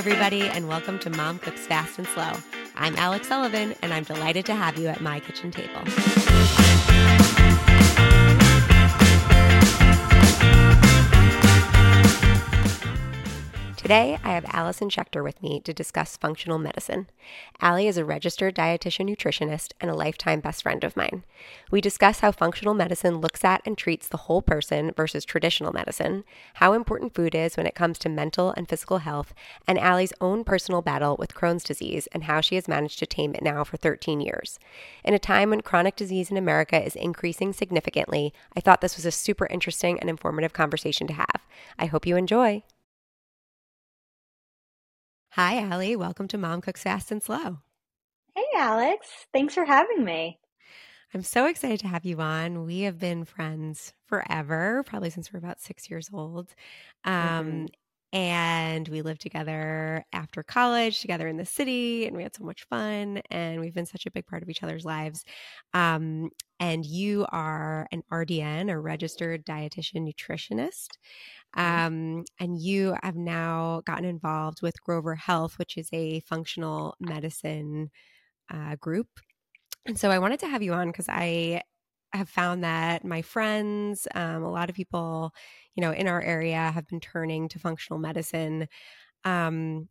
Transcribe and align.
everybody, 0.00 0.48
and 0.48 0.66
welcome 0.66 0.98
to 0.98 1.10
Mom 1.10 1.38
Cooks 1.38 1.66
Fast 1.66 1.98
and 1.98 2.06
Slow. 2.06 2.32
I'm 2.74 2.96
Alex 2.96 3.28
Sullivan, 3.28 3.74
and 3.82 3.92
I'm 3.92 4.02
delighted 4.02 4.46
to 4.46 4.54
have 4.54 4.78
you 4.78 4.88
at 4.88 5.02
my 5.02 5.20
kitchen 5.20 5.50
table. 5.50 5.82
Today, 13.90 14.20
I 14.22 14.34
have 14.34 14.44
Alison 14.50 14.88
Schechter 14.88 15.24
with 15.24 15.42
me 15.42 15.58
to 15.62 15.74
discuss 15.74 16.16
functional 16.16 16.58
medicine. 16.58 17.08
Ali 17.60 17.88
is 17.88 17.96
a 17.96 18.04
registered 18.04 18.54
dietitian 18.54 19.10
nutritionist 19.10 19.72
and 19.80 19.90
a 19.90 19.96
lifetime 19.96 20.38
best 20.38 20.62
friend 20.62 20.84
of 20.84 20.96
mine. 20.96 21.24
We 21.72 21.80
discuss 21.80 22.20
how 22.20 22.30
functional 22.30 22.72
medicine 22.72 23.20
looks 23.20 23.44
at 23.44 23.62
and 23.66 23.76
treats 23.76 24.06
the 24.06 24.16
whole 24.16 24.42
person 24.42 24.92
versus 24.96 25.24
traditional 25.24 25.72
medicine, 25.72 26.22
how 26.54 26.72
important 26.72 27.16
food 27.16 27.34
is 27.34 27.56
when 27.56 27.66
it 27.66 27.74
comes 27.74 27.98
to 27.98 28.08
mental 28.08 28.54
and 28.56 28.68
physical 28.68 28.98
health, 28.98 29.34
and 29.66 29.76
Ali's 29.76 30.12
own 30.20 30.44
personal 30.44 30.82
battle 30.82 31.16
with 31.18 31.34
Crohn's 31.34 31.64
disease 31.64 32.06
and 32.12 32.22
how 32.22 32.40
she 32.40 32.54
has 32.54 32.68
managed 32.68 33.00
to 33.00 33.06
tame 33.06 33.34
it 33.34 33.42
now 33.42 33.64
for 33.64 33.76
13 33.76 34.20
years. 34.20 34.60
In 35.02 35.14
a 35.14 35.18
time 35.18 35.50
when 35.50 35.62
chronic 35.62 35.96
disease 35.96 36.30
in 36.30 36.36
America 36.36 36.80
is 36.80 36.94
increasing 36.94 37.52
significantly, 37.52 38.32
I 38.56 38.60
thought 38.60 38.82
this 38.82 38.94
was 38.94 39.04
a 39.04 39.10
super 39.10 39.46
interesting 39.46 39.98
and 39.98 40.08
informative 40.08 40.52
conversation 40.52 41.08
to 41.08 41.14
have. 41.14 41.40
I 41.76 41.86
hope 41.86 42.06
you 42.06 42.14
enjoy. 42.14 42.62
Hi, 45.34 45.64
Ali. 45.72 45.94
Welcome 45.94 46.26
to 46.28 46.38
Mom 46.38 46.60
Cooks 46.60 46.82
Fast 46.82 47.12
and 47.12 47.22
Slow. 47.22 47.58
Hey, 48.34 48.44
Alex. 48.56 49.06
Thanks 49.32 49.54
for 49.54 49.64
having 49.64 50.04
me. 50.04 50.40
I'm 51.14 51.22
so 51.22 51.46
excited 51.46 51.78
to 51.80 51.86
have 51.86 52.04
you 52.04 52.20
on. 52.20 52.64
We 52.64 52.80
have 52.80 52.98
been 52.98 53.24
friends 53.24 53.92
forever, 54.06 54.82
probably 54.86 55.10
since 55.10 55.32
we're 55.32 55.38
about 55.38 55.60
six 55.60 55.88
years 55.88 56.10
old. 56.12 56.52
Um, 57.04 57.14
mm-hmm. 57.14 57.66
And 58.12 58.88
we 58.88 59.02
lived 59.02 59.20
together 59.20 60.04
after 60.12 60.42
college, 60.42 61.00
together 61.00 61.28
in 61.28 61.36
the 61.36 61.46
city, 61.46 62.06
and 62.06 62.16
we 62.16 62.24
had 62.24 62.34
so 62.34 62.42
much 62.42 62.64
fun. 62.64 63.22
And 63.30 63.60
we've 63.60 63.74
been 63.74 63.86
such 63.86 64.06
a 64.06 64.10
big 64.10 64.26
part 64.26 64.42
of 64.42 64.48
each 64.48 64.64
other's 64.64 64.84
lives. 64.84 65.24
Um, 65.72 66.30
and 66.58 66.84
you 66.84 67.24
are 67.30 67.86
an 67.92 68.02
RDN, 68.10 68.68
a 68.68 68.76
registered 68.76 69.46
dietitian 69.46 70.12
nutritionist. 70.12 70.88
Um, 71.54 72.24
and 72.38 72.60
you 72.60 72.96
have 73.02 73.16
now 73.16 73.82
gotten 73.84 74.04
involved 74.04 74.62
with 74.62 74.82
Grover 74.82 75.16
Health, 75.16 75.58
which 75.58 75.76
is 75.76 75.88
a 75.92 76.20
functional 76.20 76.94
medicine 77.00 77.90
uh, 78.52 78.76
group. 78.76 79.08
And 79.86 79.98
so 79.98 80.10
I 80.10 80.18
wanted 80.18 80.40
to 80.40 80.48
have 80.48 80.62
you 80.62 80.72
on 80.74 80.88
because 80.88 81.08
I 81.08 81.62
have 82.12 82.28
found 82.28 82.64
that 82.64 83.04
my 83.04 83.22
friends, 83.22 84.06
um, 84.14 84.42
a 84.42 84.50
lot 84.50 84.68
of 84.68 84.76
people, 84.76 85.32
you 85.74 85.80
know, 85.80 85.92
in 85.92 86.06
our 86.08 86.20
area 86.20 86.70
have 86.70 86.86
been 86.86 87.00
turning 87.00 87.48
to 87.48 87.58
functional 87.58 87.98
medicine 87.98 88.68
um, 89.24 89.88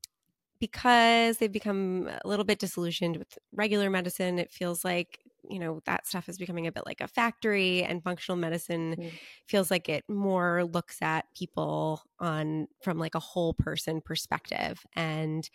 because 0.59 1.37
they've 1.37 1.51
become 1.51 2.09
a 2.23 2.27
little 2.27 2.45
bit 2.45 2.59
disillusioned 2.59 3.17
with 3.17 3.37
regular 3.53 3.89
medicine. 3.89 4.39
It 4.39 4.51
feels 4.51 4.83
like 4.83 5.19
you 5.49 5.59
know 5.59 5.81
that 5.85 6.05
stuff 6.07 6.29
is 6.29 6.37
becoming 6.37 6.67
a 6.67 6.71
bit 6.71 6.85
like 6.85 7.01
a 7.01 7.07
factory 7.07 7.83
and 7.83 8.03
functional 8.03 8.37
medicine 8.37 8.95
mm. 8.97 9.11
feels 9.47 9.71
like 9.71 9.89
it 9.89 10.03
more 10.07 10.63
looks 10.65 11.01
at 11.01 11.25
people 11.35 12.01
on 12.19 12.67
from 12.83 12.97
like 12.99 13.15
a 13.15 13.19
whole 13.19 13.53
person 13.53 14.01
perspective 14.01 14.85
and 14.95 15.49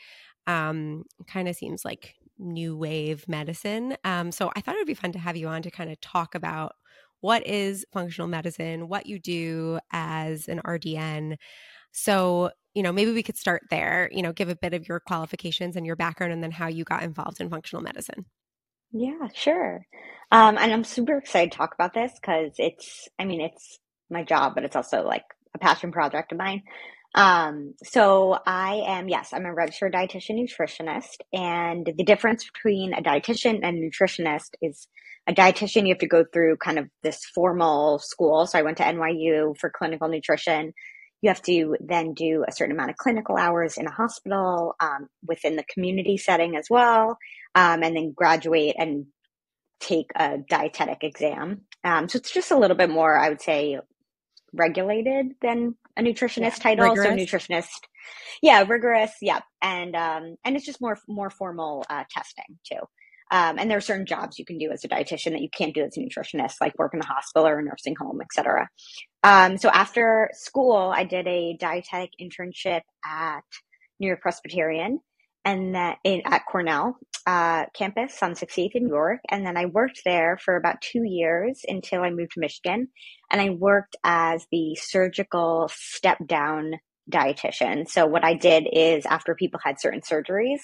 um 0.47 1.05
kind 1.27 1.49
of 1.49 1.57
seems 1.57 1.85
like 1.85 2.17
new 2.37 2.77
wave 2.77 3.29
medicine. 3.29 3.97
Um 4.05 4.33
so 4.33 4.51
i 4.57 4.61
thought 4.61 4.75
it 4.75 4.79
would 4.79 4.87
be 4.87 4.95
fun 4.95 5.13
to 5.13 5.19
have 5.19 5.37
you 5.37 5.49
on 5.49 5.63
to 5.63 5.71
kind 5.71 5.91
of 5.91 6.01
talk 6.01 6.35
about 6.35 6.75
what 7.21 7.47
is 7.47 7.87
functional 7.93 8.29
medicine 8.29 8.89
what 8.89 9.07
you 9.07 9.19
do 9.19 9.79
as 9.93 10.47
an 10.49 10.61
rdn 10.67 11.37
so 11.93 12.51
you 12.75 12.83
know 12.83 12.93
maybe 12.93 13.13
we 13.13 13.23
could 13.23 13.39
start 13.39 13.63
there 13.71 14.11
you 14.13 14.21
know 14.21 14.33
give 14.33 14.49
a 14.49 14.57
bit 14.57 14.75
of 14.75 14.87
your 14.87 15.01
qualifications 15.01 15.77
and 15.77 15.87
your 15.87 15.97
background 15.97 16.33
and 16.33 16.43
then 16.43 16.51
how 16.51 16.67
you 16.67 16.85
got 16.85 17.03
involved 17.03 17.41
in 17.41 17.49
functional 17.49 17.83
medicine 17.83 18.27
yeah, 18.95 19.29
sure. 19.35 19.85
Um, 20.31 20.57
and 20.57 20.73
I'm 20.73 20.85
super 20.85 21.19
excited 21.19 21.51
to 21.53 21.59
talk 21.59 21.75
about 21.75 21.95
this 21.95 22.13
because 22.15 22.53
it's, 22.59 23.09
I 23.19 23.25
mean, 23.25 23.41
it's 23.41 23.81
my 24.09 24.23
job, 24.23 24.55
but 24.55 24.65
it's 24.65 24.77
also 24.77 25.03
like 25.03 25.25
a 25.55 25.59
passion 25.59 25.91
project 25.91 26.31
of 26.31 26.39
mine. 26.39 26.63
Um, 27.17 27.75
so 27.83 28.39
I 28.47 28.85
am, 28.87 29.09
yes, 29.09 29.31
I'm 29.33 29.47
a 29.47 29.55
registered 29.55 29.95
dietitian 29.95 30.39
nutritionist. 30.39 31.19
And 31.33 31.93
the 31.97 32.05
difference 32.05 32.45
between 32.45 32.95
a 32.95 33.03
dietitian 33.03 33.61
and 33.65 33.79
a 33.79 33.91
nutritionist 33.91 34.51
is 34.63 34.87
a 35.27 35.35
dietitian, 35.35 35.83
you 35.83 35.95
have 35.95 35.99
to 35.99 36.07
go 36.07 36.25
through 36.33 36.59
kind 36.59 36.79
of 36.79 36.89
this 37.03 37.25
formal 37.35 37.99
school. 37.99 38.47
So 38.47 38.59
I 38.59 38.63
went 38.63 38.77
to 38.77 38.85
NYU 38.85 39.59
for 39.59 39.71
clinical 39.71 40.09
nutrition. 40.09 40.73
You 41.21 41.31
have 41.31 41.43
to 41.43 41.77
then 41.81 42.15
do 42.15 42.45
a 42.47 42.53
certain 42.53 42.75
amount 42.75 42.91
of 42.91 42.97
clinical 42.97 43.37
hours 43.37 43.77
in 43.77 43.87
a 43.89 43.93
hospital, 43.93 44.77
um, 44.81 45.09
within 45.27 45.57
the 45.57 45.65
community 45.65 46.17
setting 46.17 46.55
as 46.55 46.67
well 46.71 47.19
um, 47.55 47.83
and 47.83 47.97
then 47.97 48.13
graduate 48.13 48.77
and 48.79 49.07
take 49.81 50.11
a 50.17 50.39
dietetic 50.39 50.99
exam. 51.03 51.63
Um, 51.83 52.09
so 52.09 52.17
it's 52.17 52.33
just 52.33 52.51
a 52.51 52.59
little 52.59 52.77
bit 52.77 52.91
more, 52.91 53.19
I 53.19 53.29
would 53.29 53.43
say, 53.43 53.79
regulated 54.53 55.33
than 55.43 55.77
a 55.97 56.03
nutritionist 56.03 56.39
yeah, 56.39 56.51
title. 56.51 56.89
Rigorous. 56.89 57.09
So 57.09 57.37
nutritionist, 57.37 57.69
yeah, 58.43 58.65
rigorous, 58.67 59.13
yeah, 59.21 59.41
and 59.63 59.95
um, 59.95 60.37
and 60.45 60.57
it's 60.57 60.67
just 60.67 60.81
more 60.81 60.99
more 61.09 61.31
formal 61.31 61.85
uh, 61.91 62.05
testing 62.11 62.59
too. 62.71 62.81
Um, 63.31 63.59
and 63.59 63.71
there 63.71 63.79
are 63.79 63.83
certain 63.83 64.07
jobs 64.07 64.39
you 64.39 64.45
can 64.45 64.59
do 64.59 64.71
as 64.71 64.85
a 64.85 64.89
dietitian 64.89 65.33
that 65.33 65.41
you 65.41 65.49
can't 65.51 65.75
do 65.75 65.83
as 65.83 65.97
a 65.97 66.01
nutritionist, 66.01 66.55
like 66.61 66.79
work 66.79 66.93
in 66.95 67.01
a 67.01 67.07
hospital 67.07 67.49
or 67.49 67.59
a 67.59 67.65
nursing 67.65 67.97
home, 67.99 68.21
etc. 68.21 68.69
Um, 69.23 69.57
so 69.57 69.71
after 69.71 70.31
school, 70.35 70.93
I 70.95 71.05
did 71.05 71.27
a 71.27 71.57
dietetic 71.59 72.11
internship 72.21 72.83
at 73.05 73.45
New 73.99 74.09
York 74.09 74.21
Presbyterian 74.21 75.01
and 75.45 75.75
that 75.75 75.99
in 76.05 76.23
at 76.25 76.47
Cornell 76.47 76.97
uh, 77.27 77.67
campus 77.75 78.23
on 78.23 78.35
68th 78.35 78.73
in 78.75 78.85
New 78.85 78.95
York. 78.95 79.21
And 79.31 79.47
then 79.47 79.57
I 79.57 79.67
worked 79.67 80.03
there 80.05 80.39
for 80.39 80.57
about 80.57 80.81
two 80.81 81.05
years 81.05 81.61
until 81.67 82.03
I 82.03 82.11
moved 82.11 82.33
to 82.33 82.41
Michigan. 82.41 82.89
And 83.31 83.41
I 83.41 83.51
worked 83.51 83.97
as 84.05 84.47
the 84.51 84.77
surgical 84.77 85.71
step 85.73 86.19
down 86.27 86.73
dietitian. 87.11 87.89
So 87.89 88.07
what 88.07 88.25
I 88.25 88.35
did 88.35 88.67
is 88.71 89.07
after 89.07 89.35
people 89.35 89.61
had 89.63 89.81
certain 89.81 90.01
surgeries 90.01 90.61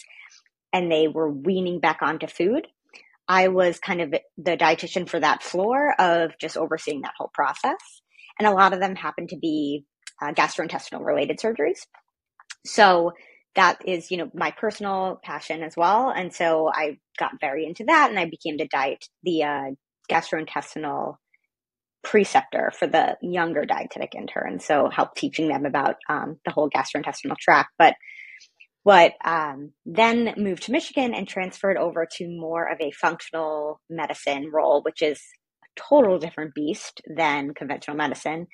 and 0.73 0.91
they 0.91 1.09
were 1.09 1.31
weaning 1.31 1.81
back 1.81 1.99
onto 2.03 2.27
food, 2.27 2.67
I 3.29 3.49
was 3.49 3.79
kind 3.79 4.01
of 4.01 4.15
the 4.39 4.57
dietitian 4.57 5.09
for 5.09 5.21
that 5.21 5.43
floor 5.43 5.95
of 5.99 6.33
just 6.39 6.57
overseeing 6.57 7.03
that 7.03 7.15
whole 7.17 7.31
process. 7.33 7.79
And 8.39 8.49
a 8.49 8.53
lot 8.53 8.73
of 8.73 8.81
them 8.81 8.97
happened 8.97 9.31
to 9.31 9.37
be 9.37 9.85
uh, 10.21 10.33
gastrointestinal 10.33 11.05
related 11.05 11.39
surgeries. 11.39 11.87
So 12.65 13.13
that 13.57 13.81
is, 13.87 14.11
you 14.11 14.17
know, 14.17 14.31
my 14.35 14.53
personal 14.53 15.21
passion 15.23 15.63
as 15.63 15.77
well. 15.77 16.11
And 16.11 16.33
so 16.33 16.71
I 16.73 16.99
got 17.19 17.33
very 17.41 17.67
into 17.67 17.85
that 17.85 18.11
and 18.11 18.19
I 18.19 18.27
became 18.27 18.57
the 18.57 18.69
diet, 18.69 19.05
the 19.23 19.43
uh, 19.45 19.71
gastrointestinal 20.11 21.17
preceptor 22.03 22.73
for 22.79 22.87
the 22.87 23.17
younger 23.21 23.65
dietetic 23.65 24.15
interns. 24.15 24.65
So 24.65 24.89
help 24.89 25.15
teaching 25.15 25.49
them 25.49 25.67
about 25.67 25.97
um, 26.09 26.39
the 26.45 26.53
whole 26.53 26.71
gastrointestinal 26.71 27.37
tract. 27.37 27.71
But 27.79 27.95
what 28.83 29.13
um, 29.25 29.73
then 29.85 30.35
moved 30.37 30.63
to 30.65 30.73
Michigan 30.73 31.13
and 31.15 31.29
transferred 31.29 31.77
over 31.77 32.07
to 32.17 32.29
more 32.29 32.67
of 32.71 32.81
a 32.81 32.93
functional 32.93 33.81
medicine 33.91 34.51
role, 34.53 34.83
which 34.83 35.03
is 35.03 35.21
a 35.63 35.81
total 35.81 36.19
different 36.19 36.55
beast 36.55 37.03
than 37.15 37.53
conventional 37.53 37.97
medicine. 37.97 38.47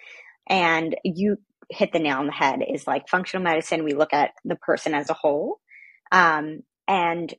And 0.48 0.96
you 1.04 1.36
hit 1.70 1.92
the 1.92 1.98
nail 1.98 2.18
on 2.18 2.26
the 2.26 2.32
head 2.32 2.60
is 2.66 2.86
like 2.86 3.08
functional 3.08 3.42
medicine. 3.42 3.84
We 3.84 3.94
look 3.94 4.12
at 4.12 4.30
the 4.44 4.56
person 4.56 4.94
as 4.94 5.10
a 5.10 5.14
whole. 5.14 5.58
Um, 6.12 6.60
and 6.86 7.34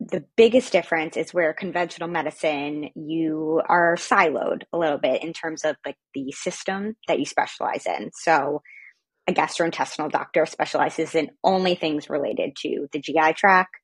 the 0.00 0.24
biggest 0.36 0.70
difference 0.70 1.16
is 1.16 1.34
where 1.34 1.52
conventional 1.52 2.08
medicine, 2.08 2.90
you 2.94 3.60
are 3.68 3.96
siloed 3.96 4.62
a 4.72 4.78
little 4.78 4.98
bit 4.98 5.24
in 5.24 5.32
terms 5.32 5.64
of 5.64 5.76
like 5.84 5.96
the 6.14 6.30
system 6.32 6.96
that 7.08 7.18
you 7.18 7.24
specialize 7.24 7.84
in. 7.84 8.10
So 8.14 8.62
a 9.26 9.32
gastrointestinal 9.32 10.10
doctor 10.10 10.46
specializes 10.46 11.14
in 11.14 11.30
only 11.42 11.74
things 11.74 12.08
related 12.08 12.54
to 12.62 12.86
the 12.92 13.00
GI 13.00 13.32
tract. 13.34 13.74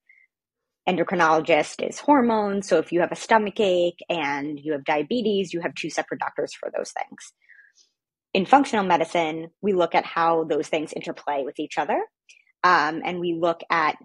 Endocrinologist 0.88 1.86
is 1.86 1.98
hormones. 1.98 2.68
So 2.68 2.78
if 2.78 2.92
you 2.92 3.00
have 3.00 3.12
a 3.12 3.16
stomach 3.16 3.58
ache 3.58 3.98
and 4.08 4.60
you 4.60 4.72
have 4.72 4.84
diabetes, 4.84 5.52
you 5.52 5.60
have 5.62 5.74
two 5.74 5.90
separate 5.90 6.20
doctors 6.20 6.54
for 6.54 6.70
those 6.76 6.92
things 6.92 7.32
in 8.34 8.44
functional 8.44 8.84
medicine, 8.84 9.50
we 9.62 9.72
look 9.72 9.94
at 9.94 10.04
how 10.04 10.44
those 10.44 10.68
things 10.68 10.92
interplay 10.92 11.44
with 11.44 11.58
each 11.58 11.78
other. 11.78 12.04
Um, 12.64 13.02
and 13.04 13.20
we 13.20 13.34
look 13.34 13.60
at 13.70 13.96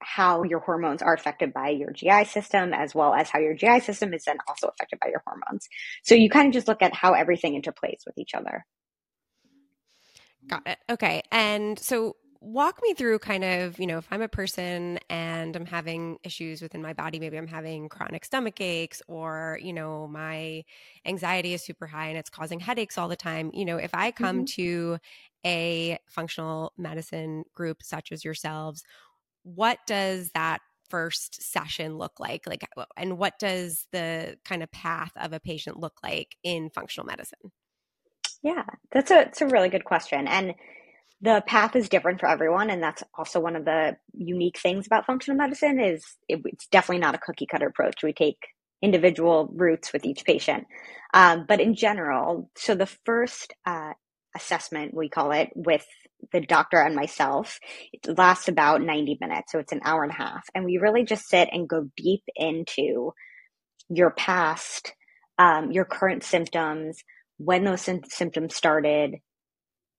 how 0.00 0.42
your 0.42 0.60
hormones 0.60 1.00
are 1.00 1.14
affected 1.14 1.54
by 1.54 1.70
your 1.70 1.90
GI 1.90 2.26
system, 2.26 2.74
as 2.74 2.94
well 2.94 3.14
as 3.14 3.30
how 3.30 3.38
your 3.38 3.54
GI 3.54 3.80
system 3.80 4.12
is 4.12 4.24
then 4.24 4.36
also 4.46 4.68
affected 4.68 5.00
by 5.00 5.08
your 5.08 5.22
hormones. 5.26 5.66
So 6.02 6.14
you 6.14 6.28
kind 6.28 6.46
of 6.46 6.52
just 6.52 6.68
look 6.68 6.82
at 6.82 6.94
how 6.94 7.14
everything 7.14 7.60
interplays 7.60 8.00
with 8.06 8.18
each 8.18 8.34
other. 8.34 8.66
Got 10.46 10.66
it. 10.66 10.78
Okay. 10.90 11.22
And 11.32 11.78
so 11.78 12.16
walk 12.44 12.78
me 12.82 12.92
through 12.92 13.18
kind 13.20 13.42
of, 13.42 13.78
you 13.78 13.86
know, 13.86 13.96
if 13.96 14.06
I'm 14.10 14.20
a 14.20 14.28
person 14.28 14.98
and 15.08 15.56
I'm 15.56 15.64
having 15.64 16.18
issues 16.22 16.60
within 16.60 16.82
my 16.82 16.92
body, 16.92 17.18
maybe 17.18 17.38
I'm 17.38 17.46
having 17.46 17.88
chronic 17.88 18.24
stomach 18.24 18.60
aches 18.60 19.00
or, 19.08 19.58
you 19.62 19.72
know, 19.72 20.06
my 20.06 20.62
anxiety 21.06 21.54
is 21.54 21.64
super 21.64 21.86
high 21.86 22.08
and 22.08 22.18
it's 22.18 22.28
causing 22.28 22.60
headaches 22.60 22.98
all 22.98 23.08
the 23.08 23.16
time. 23.16 23.50
You 23.54 23.64
know, 23.64 23.78
if 23.78 23.94
I 23.94 24.10
come 24.10 24.44
mm-hmm. 24.44 24.62
to 24.62 24.98
a 25.46 25.98
functional 26.06 26.72
medicine 26.76 27.44
group 27.54 27.82
such 27.82 28.12
as 28.12 28.24
yourselves, 28.24 28.84
what 29.42 29.78
does 29.86 30.30
that 30.34 30.60
first 30.90 31.42
session 31.42 31.96
look 31.96 32.20
like? 32.20 32.46
Like, 32.46 32.68
and 32.98 33.16
what 33.16 33.38
does 33.38 33.86
the 33.90 34.36
kind 34.44 34.62
of 34.62 34.70
path 34.70 35.12
of 35.16 35.32
a 35.32 35.40
patient 35.40 35.80
look 35.80 35.94
like 36.02 36.36
in 36.42 36.68
functional 36.68 37.06
medicine? 37.06 37.52
Yeah, 38.42 38.64
that's 38.92 39.10
a, 39.10 39.22
it's 39.22 39.40
a 39.40 39.46
really 39.46 39.70
good 39.70 39.86
question. 39.86 40.28
And 40.28 40.54
the 41.20 41.42
path 41.46 41.76
is 41.76 41.88
different 41.88 42.20
for 42.20 42.28
everyone 42.28 42.70
and 42.70 42.82
that's 42.82 43.02
also 43.16 43.40
one 43.40 43.56
of 43.56 43.64
the 43.64 43.96
unique 44.12 44.58
things 44.58 44.86
about 44.86 45.06
functional 45.06 45.36
medicine 45.36 45.80
is 45.80 46.04
it, 46.28 46.40
it's 46.44 46.66
definitely 46.66 47.00
not 47.00 47.14
a 47.14 47.18
cookie 47.18 47.46
cutter 47.46 47.66
approach. 47.66 48.02
We 48.02 48.12
take 48.12 48.38
individual 48.82 49.50
routes 49.54 49.92
with 49.92 50.04
each 50.04 50.24
patient. 50.24 50.66
Um, 51.14 51.46
but 51.48 51.60
in 51.60 51.74
general 51.74 52.50
so 52.56 52.74
the 52.74 52.90
first 53.04 53.54
uh, 53.64 53.92
assessment 54.36 54.94
we 54.94 55.08
call 55.08 55.32
it 55.32 55.50
with 55.54 55.86
the 56.32 56.40
doctor 56.40 56.80
and 56.80 56.96
myself 56.96 57.58
it 57.92 58.18
lasts 58.18 58.48
about 58.48 58.80
90 58.80 59.18
minutes 59.20 59.52
so 59.52 59.58
it's 59.58 59.72
an 59.72 59.80
hour 59.84 60.02
and 60.02 60.12
a 60.12 60.16
half. 60.16 60.44
And 60.54 60.64
we 60.64 60.78
really 60.78 61.04
just 61.04 61.28
sit 61.28 61.48
and 61.52 61.68
go 61.68 61.88
deep 61.96 62.22
into 62.36 63.12
your 63.88 64.10
past 64.10 64.92
um, 65.38 65.72
your 65.72 65.84
current 65.84 66.22
symptoms 66.22 67.02
when 67.38 67.64
those 67.64 67.82
symptoms 67.82 68.54
started 68.54 69.16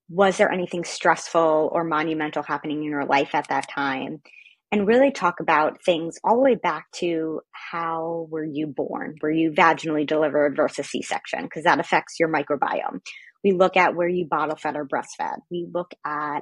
was 0.10 0.38
there 0.38 0.52
anything 0.52 0.84
stressful 0.84 1.69
or 1.72 1.84
monumental 1.84 2.44
happening 2.44 2.84
in 2.84 2.90
your 2.90 3.06
life 3.06 3.34
at 3.34 3.48
that 3.50 3.69
time? 3.69 4.22
And 4.72 4.88
really 4.88 5.12
talk 5.12 5.40
about 5.40 5.84
things 5.84 6.18
all 6.24 6.36
the 6.36 6.42
way 6.42 6.56
back 6.56 6.86
to 6.96 7.42
how 7.52 8.28
were 8.30 8.44
you 8.44 8.68
born? 8.68 9.16
Were 9.22 9.31
you 9.31 9.52
vaginally 9.52 10.06
delivered 10.06 10.56
versus 10.56 10.88
C 10.90 11.02
section? 11.02 11.44
Because 11.44 11.63
that 11.63 11.80
affects 11.80 12.19
your 12.19 12.30
microbiome. 12.30 13.00
We 13.44 13.52
look 13.52 13.78
at 13.78 13.96
where 13.96 14.10
you 14.10 14.28
bottle 14.30 14.57
fed 14.57 14.75
or 14.75 14.86
breastfed. 14.86 15.38
We 15.50 15.68
look 15.72 15.92
at 16.06 16.42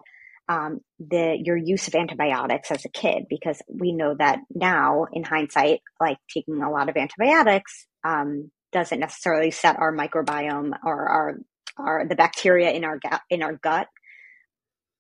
um, 0.50 0.80
the 1.00 1.38
your 1.42 1.57
use 1.57 1.88
of 1.88 1.95
antibiotics 1.95 2.71
as 2.71 2.86
a 2.86 2.89
kid 2.89 3.25
because 3.30 3.62
we 3.68 3.94
know 3.94 4.16
that 4.18 4.39
now 4.54 5.06
in 5.12 5.24
hindsight, 5.24 5.81
like 6.00 6.18
taking 6.33 6.62
a 6.62 6.71
lot 6.71 6.89
of 6.89 6.98
antibiotics 6.98 7.88
um, 8.04 8.51
doesn't 8.71 9.00
necessarily 9.00 9.51
set 9.51 9.80
our 9.80 9.95
microbiome 9.95 10.71
or 10.83 11.07
our 11.07 11.38
our 11.78 12.06
the 12.08 12.16
bacteria 12.16 12.72
in 12.72 12.84
our 12.84 13.00
gut 13.00 13.22
in 13.30 13.44
our 13.44 13.54
gut 13.54 13.88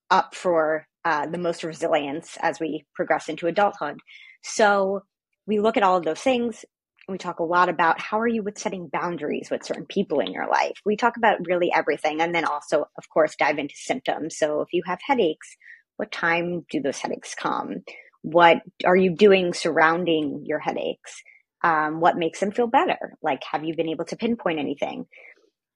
up 0.09 0.35
for 0.35 0.85
uh, 1.05 1.25
the 1.27 1.37
most 1.37 1.63
resilience 1.63 2.37
as 2.41 2.59
we 2.59 2.85
progress 2.95 3.29
into 3.29 3.47
adulthood. 3.47 3.99
So 4.43 5.01
we 5.47 5.59
look 5.59 5.75
at 5.75 5.83
all 5.83 5.97
of 5.97 6.05
those 6.05 6.21
things. 6.21 6.63
We 7.09 7.17
talk 7.17 7.39
a 7.39 7.43
lot 7.43 7.67
about 7.67 7.99
how 7.99 8.19
are 8.19 8.27
you 8.27 8.43
with 8.43 8.57
setting 8.57 8.87
boundaries 8.87 9.49
with 9.51 9.65
certain 9.65 9.85
people 9.85 10.19
in 10.21 10.31
your 10.31 10.47
life. 10.47 10.77
We 10.85 10.95
talk 10.95 11.17
about 11.17 11.45
really 11.45 11.71
everything, 11.73 12.21
and 12.21 12.33
then 12.33 12.45
also, 12.45 12.85
of 12.97 13.09
course, 13.13 13.35
dive 13.35 13.57
into 13.57 13.75
symptoms. 13.75 14.37
So 14.37 14.61
if 14.61 14.69
you 14.71 14.83
have 14.85 14.99
headaches, 15.05 15.57
what 15.97 16.11
time 16.11 16.65
do 16.69 16.81
those 16.81 16.99
headaches 16.99 17.35
come? 17.35 17.83
What 18.21 18.61
are 18.85 18.95
you 18.95 19.15
doing 19.15 19.53
surrounding 19.53 20.43
your 20.45 20.59
headaches? 20.59 21.21
Um, 21.61 21.99
what 21.99 22.17
makes 22.17 22.39
them 22.39 22.51
feel 22.51 22.67
better? 22.67 23.17
Like, 23.21 23.43
have 23.51 23.65
you 23.65 23.75
been 23.75 23.89
able 23.89 24.05
to 24.05 24.15
pinpoint 24.15 24.59
anything? 24.59 25.05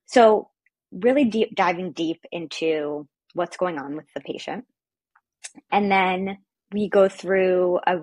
So 0.06 0.50
really 0.92 1.26
deep 1.26 1.56
diving 1.56 1.92
deep 1.92 2.22
into 2.32 3.08
what's 3.34 3.58
going 3.58 3.78
on 3.78 3.96
with 3.96 4.06
the 4.14 4.22
patient. 4.22 4.66
And 5.72 5.92
then 5.92 6.38
we 6.72 6.90
go 6.90 7.08
through 7.08 7.80
a 7.86 7.98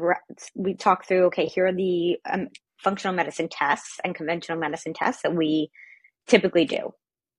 we 0.55 0.75
talk 0.75 1.07
through 1.07 1.27
okay, 1.27 1.47
here 1.47 1.67
are 1.67 1.73
the 1.73 2.19
um, 2.31 2.49
functional 2.79 3.15
medicine 3.15 3.49
tests 3.51 3.99
and 4.05 4.15
conventional 4.15 4.59
medicine 4.59 4.95
tests 4.95 5.23
that 5.23 5.35
we 5.35 5.71
typically 6.27 6.65
do. 6.65 6.93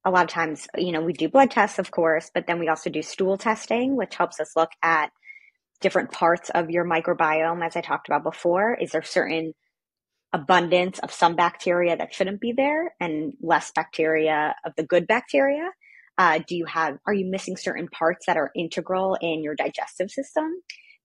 A 0.04 0.12
lot 0.12 0.24
of 0.24 0.30
times, 0.30 0.68
you 0.78 0.92
know, 0.92 1.02
we 1.02 1.14
do 1.14 1.30
blood 1.30 1.50
tests, 1.50 1.80
of 1.80 1.90
course, 1.90 2.30
but 2.34 2.46
then 2.46 2.60
we 2.60 2.68
also 2.68 2.92
do 2.92 3.02
stool 3.02 3.38
testing, 3.38 3.96
which 3.96 4.16
helps 4.16 4.40
us 4.40 4.56
look 4.56 4.70
at 4.84 5.10
different 5.82 6.12
parts 6.12 6.52
of 6.52 6.70
your 6.70 6.86
microbiome, 6.86 7.66
as 7.66 7.76
I 7.76 7.82
talked 7.82 8.08
about 8.08 8.24
before. 8.24 8.78
Is 8.80 8.92
there 8.92 9.04
certain 9.04 9.54
abundance 10.36 11.00
of 11.00 11.14
some 11.14 11.36
bacteria 11.36 11.96
that 11.96 12.14
shouldn't 12.14 12.42
be 12.42 12.52
there 12.52 12.94
and 13.00 13.34
less 13.42 13.72
bacteria 13.72 14.54
of 14.66 14.74
the 14.76 14.84
good 14.84 15.08
bacteria? 15.08 15.70
Uh, 16.18 16.40
do 16.46 16.56
you 16.56 16.66
have, 16.66 16.98
are 17.08 17.14
you 17.14 17.26
missing 17.26 17.56
certain 17.56 17.88
parts 17.88 18.26
that 18.26 18.36
are 18.36 18.52
integral 18.54 19.18
in 19.22 19.42
your 19.42 19.56
digestive 19.56 20.12
system 20.12 20.52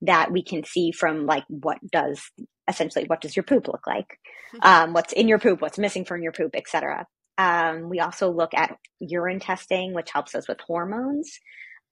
that 0.02 0.32
we 0.32 0.42
can 0.42 0.64
see 0.64 0.90
from 0.90 1.26
like 1.26 1.44
what 1.48 1.78
does 1.90 2.20
essentially 2.68 3.04
what 3.06 3.20
does 3.20 3.36
your 3.36 3.44
poop 3.44 3.68
look 3.68 3.86
like? 3.86 4.18
Um, 4.62 4.94
what's 4.94 5.12
in 5.12 5.28
your 5.28 5.38
poop, 5.38 5.60
what's 5.60 5.78
missing 5.78 6.04
from 6.04 6.22
your 6.22 6.32
poop, 6.32 6.56
etc. 6.56 7.06
Um, 7.38 7.88
we 7.88 8.00
also 8.00 8.32
look 8.32 8.52
at 8.52 8.76
urine 8.98 9.38
testing, 9.38 9.94
which 9.94 10.10
helps 10.10 10.34
us 10.34 10.48
with 10.48 10.58
hormones. 10.58 11.38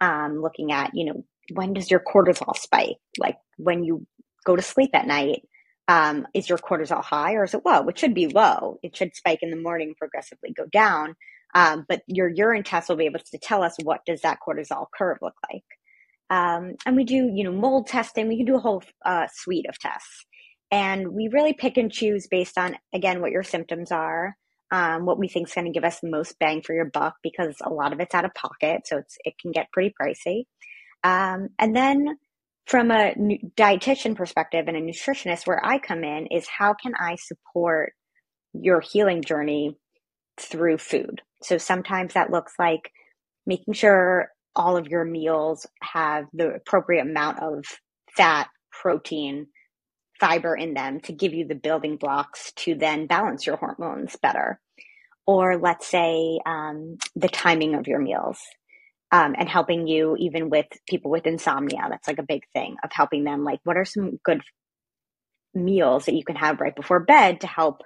Um, 0.01 0.43
looking 0.43 0.73
at, 0.73 0.91
you 0.93 1.05
know, 1.05 1.25
when 1.53 1.73
does 1.73 1.89
your 1.89 2.01
cortisol 2.01 2.57
spike? 2.57 2.97
Like 3.17 3.37
when 3.59 3.85
you 3.85 4.09
go 4.45 4.57
to 4.57 4.63
sleep 4.63 4.91
at 4.93 5.07
night, 5.07 5.43
um, 5.89 6.27
is 6.35 6.49
your 6.49 6.59
cortisol 6.59 7.03
high 7.03 7.35
or 7.35 7.45
is 7.45 7.55
it 7.55 7.63
low? 7.65 7.89
It 7.89 7.99
should 7.99 8.15
be 8.15 8.29
low. 8.29 8.79
It 8.83 8.95
should 8.95 9.17
spike 9.17 9.43
in 9.43 9.51
the 9.51 9.57
morning, 9.57 9.95
progressively 9.99 10.53
go 10.53 10.67
down. 10.67 11.17
Um, 11.55 11.87
but 11.89 12.03
your 12.07 12.29
urine 12.29 12.63
test 12.63 12.91
will 12.91 12.97
be 12.97 13.07
able 13.07 13.21
to 13.21 13.39
tell 13.39 13.63
us 13.63 13.75
what 13.83 14.05
does 14.07 14.21
that 14.21 14.39
cortisol 14.47 14.87
curve 14.97 15.19
look 15.23 15.35
like. 15.51 15.65
Um, 16.31 16.75
and 16.85 16.95
we 16.95 17.05
do, 17.05 17.31
you 17.35 17.43
know, 17.43 17.53
mold 17.53 17.87
testing. 17.87 18.29
We 18.29 18.37
can 18.37 18.45
do 18.45 18.57
a 18.57 18.61
whole 18.61 18.83
uh, 19.05 19.29
suite 19.33 19.65
of 19.67 19.79
tests, 19.79 20.27
and 20.71 21.09
we 21.09 21.29
really 21.33 21.55
pick 21.55 21.79
and 21.79 21.91
choose 21.91 22.27
based 22.31 22.59
on 22.59 22.77
again 22.95 23.23
what 23.23 23.31
your 23.31 23.43
symptoms 23.43 23.91
are, 23.91 24.37
um, 24.71 25.07
what 25.07 25.19
we 25.19 25.29
think 25.29 25.49
is 25.49 25.55
going 25.55 25.65
to 25.65 25.73
give 25.73 25.85
us 25.85 26.01
the 26.01 26.11
most 26.11 26.39
bang 26.39 26.61
for 26.61 26.75
your 26.75 26.85
buck 26.85 27.15
because 27.23 27.57
a 27.63 27.71
lot 27.71 27.95
of 27.95 28.01
it's 28.01 28.15
out 28.15 28.27
of 28.27 28.35
pocket, 28.35 28.83
so 28.87 28.99
it's 28.99 29.17
it 29.25 29.39
can 29.41 29.53
get 29.53 29.73
pretty 29.73 29.95
pricey. 29.99 30.45
Um, 31.03 31.49
and 31.59 31.75
then 31.75 32.19
from 32.69 32.91
a 32.91 33.15
dietitian 33.57 34.15
perspective 34.15 34.67
and 34.69 34.77
a 34.77 34.81
nutritionist, 34.81 35.47
where 35.47 35.65
I 35.65 35.79
come 35.79 36.05
in 36.05 36.27
is 36.27 36.47
how 36.47 36.75
can 36.75 36.93
I 36.95 37.17
support 37.17 37.95
your 38.53 38.81
healing 38.81 39.23
journey 39.23 39.79
through 40.39 40.77
food? 40.77 41.23
So 41.43 41.57
sometimes 41.57 42.13
that 42.13 42.31
looks 42.31 42.53
like 42.59 42.91
making 43.47 43.73
sure 43.73 44.29
all 44.55 44.77
of 44.77 44.89
your 44.89 45.07
meals 45.07 45.67
have 45.83 46.27
the 46.35 46.49
appropriate 46.57 47.07
amount 47.07 47.41
of 47.43 47.65
fat, 48.15 48.49
protein, 48.71 49.47
fiber 50.21 50.55
in 50.55 50.75
them 50.75 51.01
to 51.01 51.13
give 51.13 51.33
you 51.33 51.47
the 51.47 51.55
building 51.55 51.97
blocks 51.97 52.53
to 52.57 52.75
then 52.75 53.07
balance 53.07 53.47
your 53.47 53.57
hormones 53.57 54.17
better. 54.21 54.61
Or 55.27 55.57
let's 55.57 55.87
say 55.87 56.39
um, 56.45 56.99
the 57.17 57.29
timing 57.29 57.75
of 57.75 57.87
your 57.87 58.01
meals 58.01 58.39
um, 59.11 59.35
and 59.39 59.49
helping 59.49 59.87
you 59.87 60.17
even 60.19 60.51
with 60.51 60.67
people 60.89 61.11
with 61.11 61.27
insomnia. 61.27 61.87
That's 61.89 62.09
like 62.09 62.19
a 62.19 62.25
big 62.25 62.43
thing 62.53 62.77
of 62.83 62.91
helping 62.93 63.25
them. 63.25 63.45
Like, 63.45 63.61
what 63.65 63.77
are 63.77 63.85
some 63.85 64.19
good 64.25 64.43
meals 65.55 66.05
that 66.07 66.15
you 66.15 66.25
can 66.25 66.37
have 66.37 66.61
right 66.61 66.77
before 66.77 67.01
bed 67.01 67.41
to 67.41 67.47
help 67.47 67.83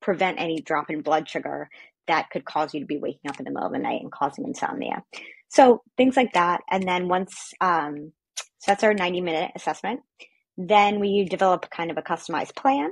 prevent 0.00 0.40
any 0.40 0.60
drop 0.60 0.90
in 0.90 1.00
blood 1.00 1.28
sugar 1.28 1.68
that 2.06 2.30
could 2.30 2.44
cause 2.44 2.74
you 2.74 2.80
to 2.80 2.86
be 2.86 2.98
waking 2.98 3.28
up 3.28 3.38
in 3.38 3.44
the 3.44 3.50
middle 3.50 3.66
of 3.66 3.72
the 3.72 3.78
night 3.78 4.02
and 4.02 4.12
causing 4.12 4.44
insomnia? 4.44 5.02
So 5.48 5.82
things 5.96 6.16
like 6.16 6.34
that. 6.34 6.60
And 6.70 6.86
then 6.86 7.08
once, 7.08 7.52
um, 7.60 8.12
so 8.36 8.72
that's 8.72 8.84
our 8.84 8.94
90 8.94 9.22
minute 9.22 9.52
assessment. 9.56 10.00
Then 10.58 11.00
we 11.00 11.24
develop 11.24 11.70
kind 11.70 11.90
of 11.90 11.98
a 11.98 12.02
customized 12.02 12.54
plan. 12.54 12.90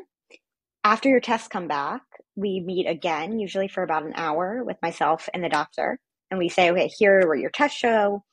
After 0.82 1.08
your 1.08 1.20
tests 1.20 1.48
come 1.48 1.66
back, 1.66 2.02
we 2.36 2.60
meet 2.60 2.86
again, 2.86 3.38
usually 3.38 3.68
for 3.68 3.82
about 3.82 4.04
an 4.04 4.12
hour 4.16 4.62
with 4.64 4.76
myself 4.82 5.28
and 5.32 5.42
the 5.42 5.48
doctor 5.48 5.98
and 6.34 6.40
we 6.40 6.48
say, 6.48 6.70
okay, 6.70 6.90
here 6.98 7.20
are 7.20 7.36
your 7.36 7.50
tests 7.50 7.78
show, 7.78 8.24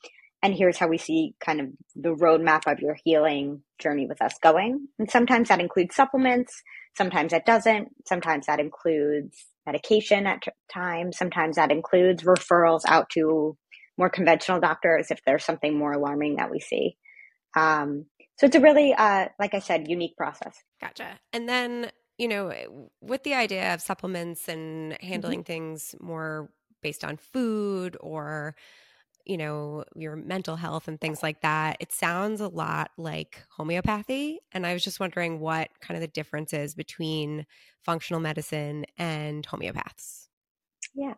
and 0.41 0.55
here's 0.55 0.77
how 0.77 0.87
we 0.87 0.97
see 0.97 1.35
kind 1.39 1.61
of 1.61 1.67
the 1.95 2.15
roadmap 2.15 2.61
of 2.65 2.79
your 2.79 2.97
healing 3.05 3.61
journey 3.79 4.07
with 4.07 4.21
us 4.21 4.33
going. 4.41 4.87
And 4.97 5.09
sometimes 5.09 5.49
that 5.49 5.59
includes 5.59 5.95
supplements, 5.95 6.63
sometimes 6.97 7.31
that 7.31 7.45
doesn't, 7.45 7.89
sometimes 8.07 8.47
that 8.47 8.59
includes 8.59 9.45
medication 9.67 10.25
at 10.25 10.41
times, 10.73 11.17
sometimes 11.17 11.57
that 11.57 11.71
includes 11.71 12.23
referrals 12.23 12.81
out 12.87 13.09
to 13.11 13.55
more 13.97 14.09
conventional 14.09 14.59
doctors 14.59 15.11
if 15.11 15.19
there's 15.25 15.45
something 15.45 15.77
more 15.77 15.91
alarming 15.91 16.37
that 16.37 16.49
we 16.49 16.59
see. 16.59 16.97
Um, 17.55 18.05
so 18.39 18.47
it's 18.47 18.55
a 18.55 18.61
really, 18.61 18.95
uh, 18.97 19.27
like 19.39 19.53
I 19.53 19.59
said, 19.59 19.87
unique 19.87 20.17
process. 20.17 20.57
Gotcha. 20.81 21.19
And 21.33 21.47
then, 21.47 21.91
you 22.17 22.27
know, 22.27 22.51
with 22.99 23.23
the 23.23 23.35
idea 23.35 23.75
of 23.75 23.81
supplements 23.81 24.47
and 24.47 24.97
handling 25.01 25.41
mm-hmm. 25.41 25.53
things 25.53 25.93
more 25.99 26.49
based 26.81 27.03
on 27.03 27.17
food 27.17 27.97
or 27.99 28.55
you 29.25 29.37
know 29.37 29.83
your 29.95 30.15
mental 30.15 30.55
health 30.55 30.87
and 30.87 30.99
things 30.99 31.21
like 31.21 31.41
that 31.41 31.77
it 31.79 31.91
sounds 31.91 32.41
a 32.41 32.47
lot 32.47 32.91
like 32.97 33.43
homeopathy 33.55 34.39
and 34.51 34.65
i 34.65 34.73
was 34.73 34.83
just 34.83 34.99
wondering 34.99 35.39
what 35.39 35.69
kind 35.79 35.95
of 35.95 36.01
the 36.01 36.07
difference 36.07 36.53
is 36.53 36.73
between 36.73 37.45
functional 37.85 38.19
medicine 38.19 38.83
and 38.97 39.45
homeopaths 39.47 40.27
yeah 40.95 41.13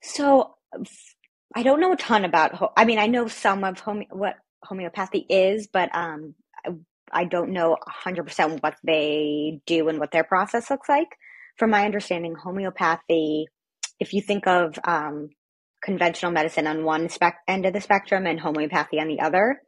so 0.00 0.54
i 1.56 1.64
don't 1.64 1.80
know 1.80 1.92
a 1.92 1.96
ton 1.96 2.24
about 2.24 2.72
i 2.76 2.84
mean 2.84 2.98
i 2.98 3.08
know 3.08 3.26
some 3.26 3.64
of 3.64 3.80
home 3.80 4.04
what 4.10 4.36
homeopathy 4.62 5.26
is, 5.28 5.66
but 5.66 5.94
um, 5.94 6.34
I 7.12 7.24
don't 7.24 7.50
know 7.50 7.76
100% 8.04 8.62
what 8.62 8.76
they 8.84 9.60
do 9.66 9.88
and 9.88 9.98
what 9.98 10.10
their 10.10 10.24
process 10.24 10.70
looks 10.70 10.88
like. 10.88 11.08
From 11.56 11.70
my 11.70 11.84
understanding, 11.84 12.34
homeopathy, 12.34 13.48
if 14.00 14.14
you 14.14 14.22
think 14.22 14.46
of 14.46 14.78
um, 14.82 15.28
conventional 15.82 16.32
medicine 16.32 16.66
on 16.66 16.84
one 16.84 17.08
spec- 17.08 17.40
end 17.46 17.66
of 17.66 17.72
the 17.72 17.80
spectrum 17.80 18.26
and 18.26 18.40
homeopathy 18.40 18.98
on 18.98 19.08
the 19.08 19.20
other, 19.20 19.60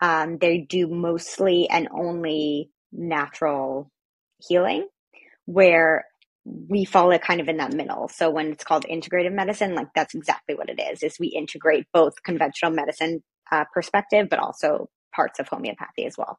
um, 0.00 0.38
they 0.38 0.58
do 0.58 0.86
mostly 0.86 1.68
and 1.68 1.88
only 1.92 2.70
natural 2.92 3.90
healing, 4.46 4.86
where 5.46 6.04
we 6.44 6.84
fall 6.84 7.16
kind 7.18 7.40
of 7.40 7.48
in 7.48 7.56
that 7.56 7.72
middle. 7.72 8.08
So 8.08 8.30
when 8.30 8.52
it's 8.52 8.64
called 8.64 8.84
integrative 8.84 9.32
medicine, 9.32 9.74
like 9.74 9.88
that's 9.94 10.14
exactly 10.14 10.54
what 10.54 10.68
it 10.68 10.80
is, 10.80 11.02
is 11.02 11.18
we 11.18 11.28
integrate 11.28 11.86
both 11.92 12.22
conventional 12.22 12.70
medicine 12.70 13.22
uh, 13.50 13.64
perspective, 13.72 14.28
but 14.28 14.38
also 14.38 14.88
parts 15.14 15.40
of 15.40 15.48
homeopathy 15.48 16.04
as 16.06 16.16
well. 16.18 16.38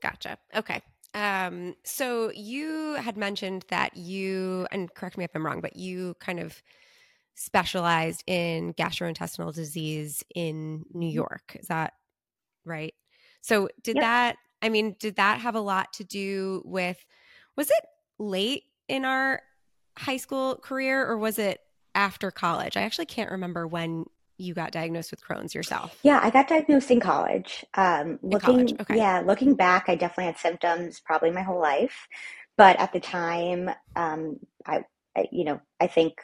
Gotcha. 0.00 0.38
Okay. 0.54 0.80
Um, 1.12 1.74
so 1.84 2.30
you 2.34 2.94
had 2.94 3.16
mentioned 3.16 3.64
that 3.68 3.96
you, 3.96 4.66
and 4.70 4.92
correct 4.94 5.18
me 5.18 5.24
if 5.24 5.30
I'm 5.34 5.44
wrong, 5.44 5.60
but 5.60 5.76
you 5.76 6.14
kind 6.20 6.38
of 6.38 6.62
specialized 7.34 8.22
in 8.26 8.74
gastrointestinal 8.74 9.54
disease 9.54 10.22
in 10.34 10.84
New 10.92 11.06
mm-hmm. 11.06 11.14
York. 11.14 11.56
Is 11.58 11.68
that 11.68 11.94
right? 12.64 12.94
So 13.40 13.68
did 13.82 13.96
yep. 13.96 14.04
that, 14.04 14.36
I 14.62 14.68
mean, 14.68 14.94
did 15.00 15.16
that 15.16 15.40
have 15.40 15.54
a 15.54 15.60
lot 15.60 15.92
to 15.94 16.04
do 16.04 16.62
with, 16.64 17.04
was 17.56 17.70
it 17.70 17.84
late 18.18 18.64
in 18.88 19.04
our 19.04 19.42
high 19.96 20.18
school 20.18 20.56
career 20.56 21.06
or 21.06 21.16
was 21.16 21.38
it 21.38 21.60
after 21.94 22.30
college? 22.30 22.76
I 22.76 22.82
actually 22.82 23.06
can't 23.06 23.30
remember 23.30 23.66
when 23.66 24.04
you 24.40 24.54
got 24.54 24.72
diagnosed 24.72 25.10
with 25.10 25.22
Crohn's 25.22 25.54
yourself. 25.54 25.98
Yeah, 26.02 26.20
I 26.22 26.30
got 26.30 26.48
diagnosed 26.48 26.90
in 26.90 27.00
college. 27.00 27.64
Um, 27.74 28.18
looking, 28.22 28.40
college. 28.40 28.74
Okay. 28.80 28.96
yeah, 28.96 29.22
looking 29.24 29.54
back, 29.54 29.84
I 29.88 29.94
definitely 29.94 30.26
had 30.26 30.38
symptoms 30.38 31.00
probably 31.00 31.30
my 31.30 31.42
whole 31.42 31.60
life, 31.60 32.08
but 32.56 32.78
at 32.80 32.92
the 32.92 33.00
time, 33.00 33.70
um, 33.96 34.38
I, 34.66 34.84
I, 35.16 35.26
you 35.30 35.44
know, 35.44 35.60
I 35.78 35.86
think, 35.86 36.14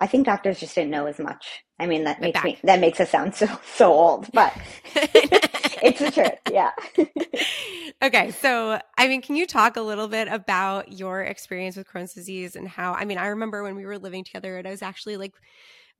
I 0.00 0.06
think 0.06 0.26
doctors 0.26 0.60
just 0.60 0.74
didn't 0.74 0.90
know 0.90 1.06
as 1.06 1.18
much. 1.18 1.64
I 1.78 1.86
mean, 1.86 2.04
that 2.04 2.20
makes 2.20 2.42
me, 2.44 2.58
that 2.62 2.80
makes 2.80 3.00
us 3.00 3.10
sound 3.10 3.34
so, 3.34 3.46
so 3.74 3.92
old, 3.92 4.28
but 4.32 4.52
it's 4.94 5.98
the 5.98 6.10
truth. 6.10 6.38
Yeah. 6.50 6.70
okay. 8.02 8.30
So, 8.30 8.80
I 8.96 9.08
mean, 9.08 9.20
can 9.20 9.34
you 9.34 9.46
talk 9.46 9.76
a 9.76 9.82
little 9.82 10.08
bit 10.08 10.28
about 10.28 10.92
your 10.92 11.22
experience 11.22 11.76
with 11.76 11.88
Crohn's 11.88 12.14
disease 12.14 12.54
and 12.54 12.68
how, 12.68 12.92
I 12.92 13.04
mean, 13.04 13.18
I 13.18 13.26
remember 13.26 13.62
when 13.64 13.74
we 13.74 13.84
were 13.84 13.98
living 13.98 14.24
together, 14.24 14.58
and 14.58 14.66
I 14.66 14.70
was 14.70 14.82
actually 14.82 15.16
like 15.16 15.32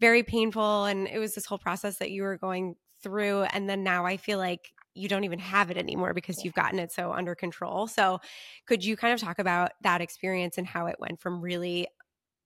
very 0.01 0.23
painful. 0.23 0.85
And 0.85 1.09
it 1.09 1.19
was 1.19 1.35
this 1.35 1.47
whole 1.47 1.59
process 1.59 1.99
that 1.99 2.11
you 2.11 2.23
were 2.23 2.37
going 2.37 2.77
through. 3.03 3.43
And 3.45 3.69
then 3.69 3.83
now 3.83 4.07
I 4.07 4.17
feel 4.17 4.39
like 4.39 4.73
you 4.95 5.09
don't 5.09 5.25
even 5.25 5.39
have 5.39 5.71
it 5.71 5.77
anymore 5.77 6.15
because 6.15 6.45
you've 6.45 6.55
gotten 6.55 6.79
it 6.79 6.93
so 6.93 7.13
under 7.13 7.35
control. 7.35 7.87
So, 7.87 8.21
could 8.67 8.85
you 8.85 8.97
kind 8.97 9.13
of 9.13 9.21
talk 9.21 9.39
about 9.39 9.73
that 9.83 10.01
experience 10.01 10.57
and 10.57 10.67
how 10.67 10.87
it 10.87 10.97
went 10.99 11.21
from 11.21 11.41
really, 11.41 11.89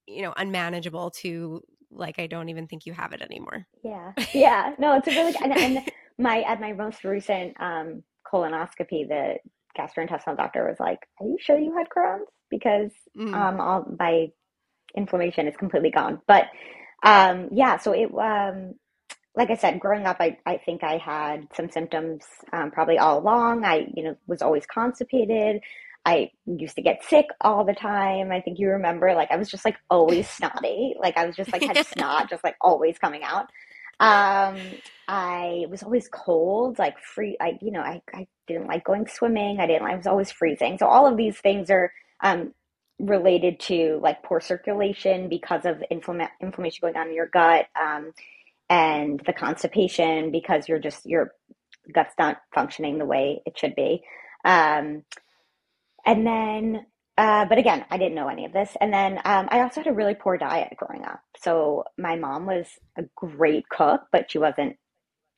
you 0.07 0.23
know, 0.23 0.33
unmanageable 0.37 1.11
to 1.23 1.63
like 1.91 2.19
I 2.19 2.27
don't 2.27 2.49
even 2.49 2.67
think 2.67 2.87
you 2.87 2.93
have 2.95 3.13
it 3.13 3.23
anymore? 3.23 3.67
Yeah, 3.83 4.13
yeah. 4.33 4.75
No, 4.79 4.97
it's 4.97 5.09
a 5.09 5.11
really 5.11 5.35
and, 5.43 5.53
and 5.53 5.91
my 6.19 6.41
at 6.43 6.61
my 6.61 6.73
most 6.73 7.05
recent 7.05 7.55
um, 7.61 8.03
colonoscopy, 8.31 9.07
the 9.09 9.37
gastrointestinal 9.79 10.37
doctor 10.37 10.67
was 10.67 10.81
like, 10.81 11.01
"Are 11.21 11.27
you 11.27 11.37
sure 11.39 11.59
you 11.59 11.77
had 11.77 11.87
Crohn's?" 11.95 12.29
Because 12.51 12.93
mm. 13.17 13.35
um, 13.35 13.61
all 13.61 13.95
my 13.99 14.29
inflammation 14.97 15.47
is 15.47 15.57
completely 15.57 15.91
gone. 15.91 16.21
But 16.27 16.47
um, 17.03 17.49
yeah, 17.53 17.79
so 17.79 17.93
it 17.93 18.11
um, 18.15 18.75
like 19.39 19.51
I 19.51 19.55
said, 19.57 19.79
growing 19.79 20.05
up, 20.05 20.17
I, 20.19 20.37
I 20.47 20.57
think 20.57 20.83
I 20.83 20.97
had 20.97 21.47
some 21.55 21.71
symptoms 21.71 22.25
um, 22.53 22.73
probably 22.73 22.99
all 22.99 23.21
along. 23.21 23.65
I, 23.65 23.87
you 23.95 24.03
know, 24.03 24.17
was 24.27 24.43
always 24.43 24.67
constipated. 24.67 25.63
I 26.05 26.33
used 26.45 26.75
to 26.75 26.83
get 26.83 27.05
sick 27.05 27.27
all 27.41 27.65
the 27.65 27.73
time. 27.73 28.33
I 28.33 28.41
think 28.41 28.59
you 28.59 28.71
remember, 28.71 29.15
like, 29.15 29.31
I 29.31 29.37
was 29.37 29.49
just 29.49 29.65
like 29.65 29.77
always 29.91 30.29
snotty. 30.39 30.97
Like, 30.99 31.17
I 31.17 31.25
was 31.25 31.37
just 31.37 31.53
like 31.53 31.63
had 31.63 31.87
snot 31.87 32.29
just 32.29 32.43
like 32.43 32.57
always 32.61 32.99
coming 32.99 33.23
out. 33.23 33.47
Um, 34.01 34.59
I 35.07 35.67
was 35.71 35.85
always 35.85 36.09
cold, 36.09 36.81
like 36.81 36.99
free. 36.99 37.37
I, 37.41 37.59
you 37.61 37.71
know, 37.71 37.81
I, 37.81 38.03
I 38.13 38.27
didn't 38.49 38.67
like 38.67 38.85
going 38.85 39.07
swimming. 39.07 39.61
I 39.61 39.69
didn't. 39.69 39.87
I 39.87 39.95
was 39.95 40.07
always 40.09 40.33
freezing. 40.33 40.79
So 40.79 40.87
all 40.87 41.07
of 41.07 41.17
these 41.17 41.39
things 41.39 41.71
are 41.71 41.93
um, 42.25 42.55
related 42.99 43.61
to 43.61 44.01
like 44.03 44.23
poor 44.23 44.41
circulation 44.41 45.29
because 45.29 45.65
of 45.65 45.83
inflama- 45.91 46.31
inflammation 46.41 46.81
going 46.83 46.97
on 46.97 47.09
in 47.09 47.15
your 47.15 47.29
gut 47.29 47.67
um, 47.81 48.13
and 48.69 49.21
the 49.27 49.33
constipation 49.33 50.31
because 50.33 50.69
you're 50.69 50.79
just 50.81 51.07
your 51.07 51.33
gut's 51.95 52.15
not 52.19 52.39
functioning 52.55 52.99
the 52.99 53.05
way 53.07 53.41
it 53.47 53.59
should 53.59 53.75
be. 53.75 54.03
Um, 54.45 55.05
and 56.07 56.27
then 56.27 56.87
uh, 57.17 57.45
but 57.47 57.59
again 57.59 57.85
i 57.91 57.99
didn't 57.99 58.15
know 58.15 58.29
any 58.29 58.45
of 58.45 58.53
this. 58.53 58.77
And 58.81 58.93
then 58.93 59.19
um, 59.25 59.49
i 59.51 59.61
also 59.61 59.81
had 59.81 59.87
a 59.89 59.93
really 59.95 60.15
poor 60.15 60.37
diet 60.39 60.75
growing 60.77 61.05
up. 61.05 61.21
So 61.39 61.85
my 61.99 62.17
mom 62.17 62.47
was 62.47 62.67
a 62.97 63.05
great 63.17 63.69
cook 63.69 64.03
but 64.13 64.31
she 64.31 64.39
wasn't 64.39 64.77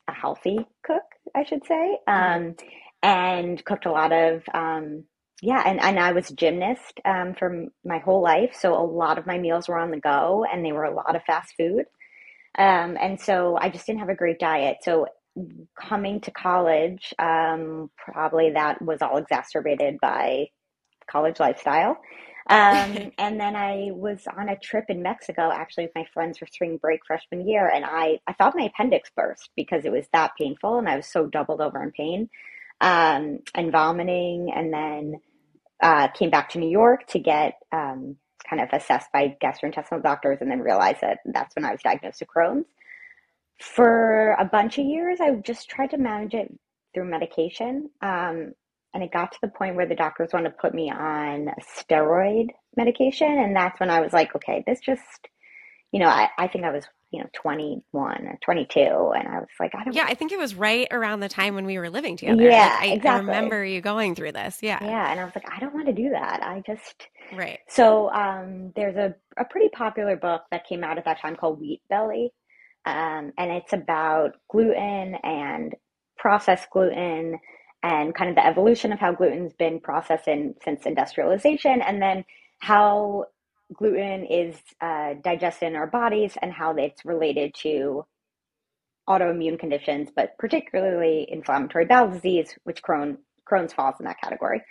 a 0.08 0.12
healthy 0.12 0.66
cook 0.84 1.02
i 1.34 1.44
should 1.44 1.64
say. 1.66 1.98
Mm-hmm. 2.08 2.48
um, 2.48 2.56
and 3.02 3.64
cooked 3.64 3.86
a 3.86 3.92
lot 3.92 4.12
of 4.12 4.42
um, 4.52 5.04
yeah, 5.42 5.62
and, 5.64 5.80
and 5.80 5.98
I 5.98 6.12
was 6.12 6.30
a 6.30 6.34
gymnast 6.34 7.00
um, 7.04 7.34
for 7.34 7.66
my 7.84 7.98
whole 7.98 8.22
life. 8.22 8.54
So 8.58 8.74
a 8.74 8.84
lot 8.84 9.18
of 9.18 9.26
my 9.26 9.38
meals 9.38 9.68
were 9.68 9.78
on 9.78 9.90
the 9.90 10.00
go 10.00 10.44
and 10.50 10.64
they 10.64 10.72
were 10.72 10.84
a 10.84 10.94
lot 10.94 11.16
of 11.16 11.22
fast 11.22 11.54
food. 11.56 11.84
Um, 12.58 12.96
and 13.00 13.18
so 13.18 13.56
I 13.58 13.70
just 13.70 13.86
didn't 13.86 14.00
have 14.00 14.10
a 14.10 14.14
great 14.14 14.38
diet. 14.38 14.78
So 14.82 15.06
coming 15.80 16.20
to 16.22 16.30
college, 16.30 17.14
um, 17.18 17.90
probably 17.96 18.50
that 18.50 18.82
was 18.82 19.00
all 19.00 19.16
exacerbated 19.16 19.98
by 20.00 20.48
college 21.10 21.40
lifestyle. 21.40 21.96
Um, 22.50 23.12
and 23.18 23.40
then 23.40 23.56
I 23.56 23.90
was 23.92 24.26
on 24.36 24.50
a 24.50 24.58
trip 24.58 24.86
in 24.88 25.02
Mexico, 25.02 25.50
actually, 25.50 25.84
with 25.84 25.94
my 25.94 26.06
friends 26.12 26.38
for 26.38 26.46
spring 26.46 26.76
break 26.76 27.00
freshman 27.06 27.48
year. 27.48 27.66
And 27.66 27.84
I, 27.86 28.18
I 28.26 28.34
thought 28.34 28.54
my 28.56 28.64
appendix 28.64 29.10
burst 29.16 29.48
because 29.56 29.86
it 29.86 29.92
was 29.92 30.06
that 30.12 30.32
painful 30.38 30.78
and 30.78 30.88
I 30.88 30.96
was 30.96 31.06
so 31.06 31.26
doubled 31.26 31.62
over 31.62 31.82
in 31.82 31.92
pain 31.92 32.28
um, 32.82 33.38
and 33.54 33.72
vomiting. 33.72 34.52
And 34.54 34.72
then 34.72 35.20
uh, 35.82 36.08
came 36.08 36.30
back 36.30 36.50
to 36.50 36.58
New 36.58 36.68
York 36.68 37.06
to 37.08 37.18
get 37.18 37.54
um, 37.72 38.16
kind 38.48 38.62
of 38.62 38.68
assessed 38.72 39.10
by 39.12 39.36
gastrointestinal 39.42 40.02
doctors 40.02 40.38
and 40.40 40.50
then 40.50 40.60
realized 40.60 41.00
that 41.02 41.18
that's 41.24 41.54
when 41.54 41.64
I 41.64 41.72
was 41.72 41.80
diagnosed 41.82 42.20
with 42.20 42.28
Crohn's. 42.28 42.66
For 43.58 44.32
a 44.38 44.44
bunch 44.44 44.78
of 44.78 44.86
years, 44.86 45.18
I 45.20 45.32
just 45.34 45.68
tried 45.68 45.90
to 45.90 45.98
manage 45.98 46.34
it 46.34 46.52
through 46.94 47.10
medication. 47.10 47.90
Um, 48.00 48.52
and 48.92 49.02
it 49.02 49.12
got 49.12 49.32
to 49.32 49.38
the 49.42 49.48
point 49.48 49.76
where 49.76 49.86
the 49.86 49.94
doctors 49.94 50.30
wanted 50.32 50.50
to 50.50 50.56
put 50.56 50.74
me 50.74 50.90
on 50.90 51.50
steroid 51.78 52.48
medication. 52.76 53.28
And 53.28 53.54
that's 53.54 53.78
when 53.78 53.90
I 53.90 54.00
was 54.00 54.12
like, 54.12 54.34
okay, 54.34 54.64
this 54.66 54.80
just, 54.80 55.28
you 55.92 56.00
know, 56.00 56.08
I, 56.08 56.28
I 56.38 56.48
think 56.48 56.64
I 56.64 56.70
was 56.70 56.86
you 57.10 57.20
know 57.20 57.28
21 57.34 58.26
or 58.26 58.38
22 58.42 58.80
and 58.80 59.28
i 59.28 59.38
was 59.38 59.48
like 59.58 59.74
i 59.74 59.84
don't 59.84 59.94
yeah 59.94 60.06
i 60.08 60.14
think 60.14 60.32
it 60.32 60.38
was 60.38 60.54
right 60.54 60.86
around 60.90 61.20
the 61.20 61.28
time 61.28 61.54
when 61.54 61.66
we 61.66 61.78
were 61.78 61.90
living 61.90 62.16
together. 62.16 62.42
Yeah 62.42 62.78
like, 62.80 62.82
I, 62.82 62.86
exactly. 62.94 63.08
I 63.08 63.18
remember 63.18 63.64
you 63.64 63.80
going 63.80 64.14
through 64.14 64.32
this 64.32 64.58
yeah. 64.62 64.82
Yeah 64.82 65.10
and 65.10 65.20
i 65.20 65.24
was 65.24 65.34
like 65.34 65.50
i 65.50 65.58
don't 65.58 65.74
want 65.74 65.86
to 65.86 65.92
do 65.92 66.10
that. 66.10 66.42
I 66.42 66.62
just 66.66 67.08
right. 67.36 67.60
So 67.68 68.10
um, 68.12 68.72
there's 68.74 68.96
a, 68.96 69.14
a 69.36 69.44
pretty 69.44 69.68
popular 69.68 70.16
book 70.16 70.42
that 70.50 70.66
came 70.66 70.82
out 70.84 70.98
at 70.98 71.04
that 71.04 71.20
time 71.20 71.36
called 71.36 71.60
wheat 71.60 71.82
belly 71.88 72.32
um, 72.86 73.32
and 73.38 73.50
it's 73.50 73.72
about 73.72 74.32
gluten 74.48 75.16
and 75.22 75.74
processed 76.16 76.68
gluten 76.70 77.38
and 77.82 78.14
kind 78.14 78.30
of 78.30 78.36
the 78.36 78.46
evolution 78.46 78.92
of 78.92 78.98
how 78.98 79.12
gluten's 79.12 79.54
been 79.54 79.80
processed 79.80 80.28
in 80.28 80.54
since 80.62 80.86
industrialization 80.86 81.80
and 81.82 82.00
then 82.00 82.24
how 82.60 83.24
gluten 83.72 84.24
is 84.24 84.56
uh, 84.80 85.14
digested 85.22 85.68
in 85.68 85.76
our 85.76 85.86
bodies 85.86 86.36
and 86.40 86.52
how 86.52 86.74
it's 86.76 87.04
related 87.04 87.54
to 87.62 88.04
autoimmune 89.08 89.58
conditions, 89.58 90.10
but 90.14 90.36
particularly 90.38 91.26
inflammatory 91.30 91.84
bowel 91.84 92.10
disease, 92.10 92.54
which 92.64 92.82
Crohn, 92.82 93.18
Crohn's 93.50 93.72
falls 93.72 93.96
in 93.98 94.06
that 94.06 94.20
category. 94.20 94.62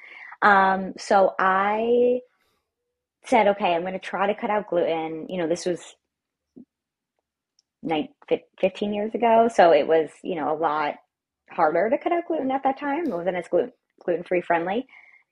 Um, 0.41 0.93
so 0.97 1.33
I 1.37 2.19
said, 3.25 3.47
okay, 3.47 3.73
I'm 3.73 3.81
going 3.81 3.93
to 3.93 3.99
try 3.99 4.27
to 4.27 4.39
cut 4.39 4.49
out 4.49 4.69
gluten. 4.69 5.27
You 5.29 5.39
know, 5.39 5.47
this 5.47 5.65
was 5.65 5.95
15 8.61 8.93
years 8.93 9.13
ago, 9.13 9.49
so 9.53 9.71
it 9.71 9.87
was, 9.87 10.09
you 10.23 10.35
know, 10.35 10.53
a 10.53 10.57
lot 10.57 10.95
harder 11.49 11.89
to 11.89 11.97
cut 11.97 12.11
out 12.11 12.27
gluten 12.27 12.51
at 12.51 12.63
that 12.63 12.79
time. 12.79 13.07
It 13.07 13.15
wasn't 13.15 13.37
as 13.37 13.47
gluten 13.47 13.71
gluten 14.05 14.23
free 14.23 14.41
friendly 14.41 14.87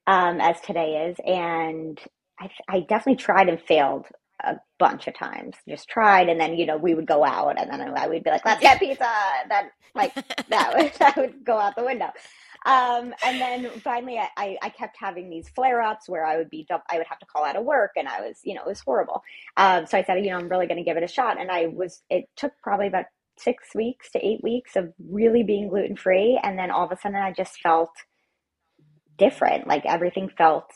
um, 0.08 0.42
as 0.42 0.60
today 0.62 1.08
is, 1.10 1.18
and 1.26 2.00
I, 2.40 2.50
I 2.68 2.80
definitely 2.82 3.18
tried 3.18 3.50
and 3.50 3.62
failed 3.62 4.08
a 4.44 4.58
bunch 4.80 5.08
of 5.08 5.16
times. 5.16 5.56
Just 5.68 5.90
tried, 5.90 6.30
and 6.30 6.40
then 6.40 6.56
you 6.56 6.66
know 6.66 6.78
we 6.78 6.94
would 6.94 7.08
go 7.08 7.24
out, 7.26 7.60
and 7.60 7.72
then 7.72 7.82
I 7.82 8.08
would 8.08 8.24
be 8.24 8.30
like, 8.30 8.46
"Let's 8.46 8.62
get 8.62 8.80
pizza." 8.80 9.10
And 9.42 9.52
then 9.52 9.72
like 9.96 10.14
that 10.50 10.74
would 10.78 10.94
that 11.00 11.18
would 11.18 11.46
go 11.46 11.58
out 11.58 11.76
the 11.76 11.86
window. 11.86 12.10
Um, 12.66 13.14
and 13.24 13.40
then 13.40 13.70
finally, 13.82 14.20
I, 14.20 14.58
I 14.62 14.70
kept 14.70 14.98
having 15.00 15.30
these 15.30 15.48
flare 15.50 15.82
ups 15.82 16.10
where 16.10 16.26
I 16.26 16.38
would 16.38 16.50
be 16.50 16.68
I 16.90 16.98
would 16.98 17.08
have 17.08 17.20
to 17.20 17.26
call 17.26 17.46
out 17.46 17.56
of 17.56 17.64
work, 17.66 17.92
and 17.96 18.08
I 18.08 18.22
was 18.22 18.40
you 18.44 18.54
know 18.54 18.62
it 18.62 18.68
was 18.68 18.82
horrible. 18.82 19.24
Um, 19.58 19.86
so 19.86 19.98
I 19.98 20.04
said, 20.04 20.24
you 20.24 20.32
know, 20.32 20.38
I'm 20.38 20.50
really 20.50 20.68
going 20.68 20.78
to 20.78 20.84
give 20.84 20.98
it 20.98 21.04
a 21.04 21.08
shot, 21.08 21.40
and 21.40 21.52
I 21.52 21.68
was. 21.68 22.02
It 22.10 22.26
took 22.36 22.54
probably 22.64 22.88
about 22.88 23.06
six 23.38 23.74
weeks 23.76 24.12
to 24.12 24.26
eight 24.26 24.44
weeks 24.44 24.76
of 24.76 24.94
really 25.10 25.44
being 25.44 25.70
gluten 25.70 25.96
free. 25.96 26.40
And 26.42 26.58
then 26.58 26.72
all 26.72 26.86
of 26.86 26.92
a 26.92 26.98
sudden 26.98 27.18
I 27.18 27.32
just 27.32 27.60
felt 27.62 27.92
different. 29.18 29.68
Like 29.68 29.86
everything 29.86 30.30
felt 30.38 30.70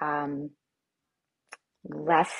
um, 0.00 0.50
less 1.84 2.30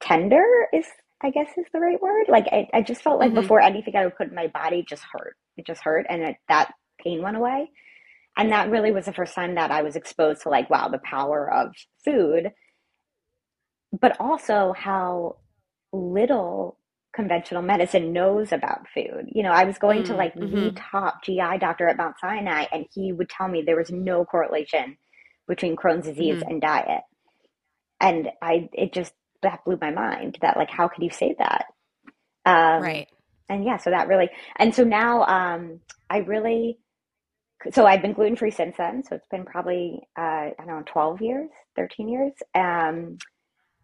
tender 0.00 0.44
is 0.72 0.86
I 1.22 1.30
guess 1.30 1.48
is 1.56 1.66
the 1.72 1.80
right 1.80 2.00
word. 2.00 2.26
Like 2.28 2.46
I, 2.52 2.68
I 2.72 2.82
just 2.82 3.02
felt 3.02 3.18
like 3.18 3.30
mm-hmm. 3.30 3.40
before 3.40 3.60
anything 3.60 3.96
I 3.96 4.04
would 4.04 4.16
put 4.16 4.28
in 4.28 4.34
my 4.34 4.46
body 4.46 4.84
just 4.88 5.02
hurt. 5.10 5.36
It 5.56 5.66
just 5.66 5.82
hurt 5.82 6.06
and 6.08 6.22
it, 6.22 6.36
that 6.48 6.72
pain 7.02 7.22
went 7.22 7.36
away. 7.36 7.70
And 8.36 8.52
that 8.52 8.70
really 8.70 8.92
was 8.92 9.06
the 9.06 9.12
first 9.12 9.34
time 9.34 9.56
that 9.56 9.72
I 9.72 9.82
was 9.82 9.96
exposed 9.96 10.42
to 10.42 10.48
like, 10.48 10.70
wow, 10.70 10.88
the 10.88 10.98
power 10.98 11.52
of 11.52 11.74
food, 12.04 12.52
but 14.00 14.16
also 14.20 14.72
how 14.76 15.38
little 15.92 16.78
conventional 17.12 17.62
medicine 17.62 18.12
knows 18.12 18.52
about 18.52 18.86
food. 18.94 19.28
You 19.32 19.42
know, 19.42 19.50
I 19.50 19.64
was 19.64 19.76
going 19.78 20.02
mm-hmm. 20.02 20.12
to 20.12 20.16
like 20.16 20.34
mm-hmm. 20.34 20.54
the 20.54 20.70
top 20.70 21.24
GI 21.24 21.58
doctor 21.58 21.88
at 21.88 21.96
Mount 21.96 22.14
Sinai, 22.20 22.66
and 22.70 22.86
he 22.94 23.12
would 23.12 23.28
tell 23.28 23.48
me 23.48 23.60
there 23.60 23.76
was 23.76 23.90
no 23.90 24.24
correlation 24.24 24.96
between 25.48 25.74
Crohn's 25.74 26.06
disease 26.06 26.36
mm-hmm. 26.36 26.48
and 26.48 26.60
diet. 26.60 27.02
And 28.00 28.28
I, 28.42 28.68
it 28.72 28.92
just, 28.92 29.12
that 29.42 29.64
blew 29.64 29.78
my 29.80 29.90
mind 29.90 30.38
that 30.40 30.56
like, 30.56 30.70
how 30.70 30.88
could 30.88 31.04
you 31.04 31.10
say 31.10 31.34
that? 31.38 31.66
Um, 32.44 32.82
right. 32.82 33.08
And 33.48 33.64
yeah, 33.64 33.78
so 33.78 33.90
that 33.90 34.08
really, 34.08 34.28
and 34.56 34.74
so 34.74 34.84
now, 34.84 35.24
um, 35.24 35.80
I 36.10 36.18
really, 36.18 36.78
so 37.72 37.86
I've 37.86 38.02
been 38.02 38.12
gluten 38.12 38.36
free 38.36 38.50
since 38.50 38.76
then. 38.76 39.02
So 39.04 39.16
it's 39.16 39.26
been 39.28 39.44
probably, 39.44 40.00
uh, 40.16 40.20
I 40.20 40.54
don't 40.58 40.66
know, 40.68 40.82
12 40.86 41.22
years, 41.22 41.50
13 41.76 42.08
years. 42.08 42.32
Um, 42.54 43.18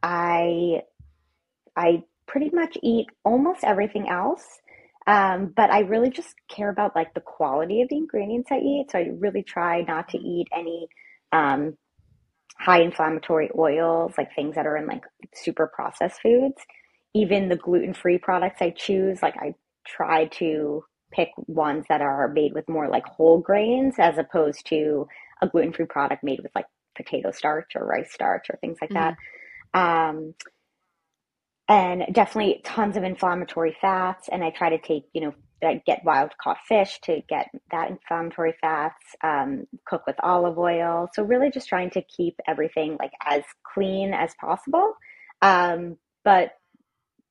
I, 0.03 0.83
I 1.77 2.05
pretty 2.27 2.51
much 2.53 2.77
eat 2.83 3.07
almost 3.25 3.65
everything 3.65 4.09
else. 4.09 4.45
Um, 5.07 5.53
but 5.55 5.71
I 5.71 5.81
really 5.81 6.11
just 6.11 6.35
care 6.49 6.71
about 6.71 6.97
like 6.97 7.13
the 7.15 7.21
quality 7.21 7.83
of 7.83 7.89
the 7.89 7.97
ingredients 7.97 8.49
I 8.51 8.59
eat. 8.59 8.87
So 8.91 8.99
I 8.99 9.11
really 9.19 9.43
try 9.43 9.83
not 9.83 10.09
to 10.11 10.19
eat 10.19 10.49
any 10.57 10.89
um, 11.33 11.77
high 12.59 12.81
inflammatory 12.81 13.51
oils, 13.57 14.15
like 14.17 14.35
things 14.35 14.55
that 14.55 14.67
are 14.67 14.77
in 14.77 14.87
like 14.87 15.05
super 15.35 15.67
processed 15.67 16.21
foods. 16.21 16.61
Even 17.15 17.49
the 17.49 17.57
gluten 17.57 17.95
free 17.95 18.19
products 18.19 18.61
I 18.61 18.71
choose, 18.71 19.23
like 19.23 19.37
I 19.37 19.55
try 19.87 20.27
to 20.27 20.85
pick 21.13 21.29
ones 21.47 21.85
that 21.89 22.01
are 22.01 22.29
made 22.29 22.55
with 22.55 22.69
more 22.69 22.89
like 22.89 23.07
whole 23.07 23.39
grains 23.39 23.95
as 23.99 24.19
opposed 24.19 24.67
to 24.67 25.07
a 25.41 25.49
gluten 25.49 25.73
free 25.73 25.87
product 25.87 26.25
made 26.25 26.41
with 26.43 26.51
like 26.55 26.67
potato 26.97 27.31
starch 27.31 27.73
or 27.77 27.87
rice 27.87 28.13
starch 28.13 28.47
or 28.51 28.57
things 28.61 28.79
like 28.81 28.91
mm-hmm. 28.91 29.15
that. 29.73 30.09
Um, 30.09 30.35
and 31.69 32.05
definitely 32.13 32.61
tons 32.65 32.97
of 32.97 33.05
inflammatory 33.05 33.77
fats. 33.81 34.29
And 34.31 34.45
I 34.45 34.51
try 34.51 34.71
to 34.71 34.79
take, 34.79 35.05
you 35.13 35.23
know, 35.23 35.35
get 35.87 36.05
wild 36.05 36.33
caught 36.43 36.59
fish 36.69 36.99
to 37.05 37.23
get 37.29 37.49
that 37.71 37.91
inflammatory 37.91 38.55
fats, 38.61 39.03
um, 39.23 39.67
cook 39.87 40.07
with 40.07 40.17
olive 40.23 40.59
oil. 40.59 41.09
So 41.15 41.23
really 41.23 41.51
just 41.51 41.69
trying 41.69 41.91
to 41.91 42.03
keep 42.03 42.39
everything 42.47 42.97
like 42.99 43.13
as 43.25 43.43
clean 43.73 44.13
as 44.13 44.35
possible. 44.41 44.95
Um, 45.41 45.97
but 46.25 46.53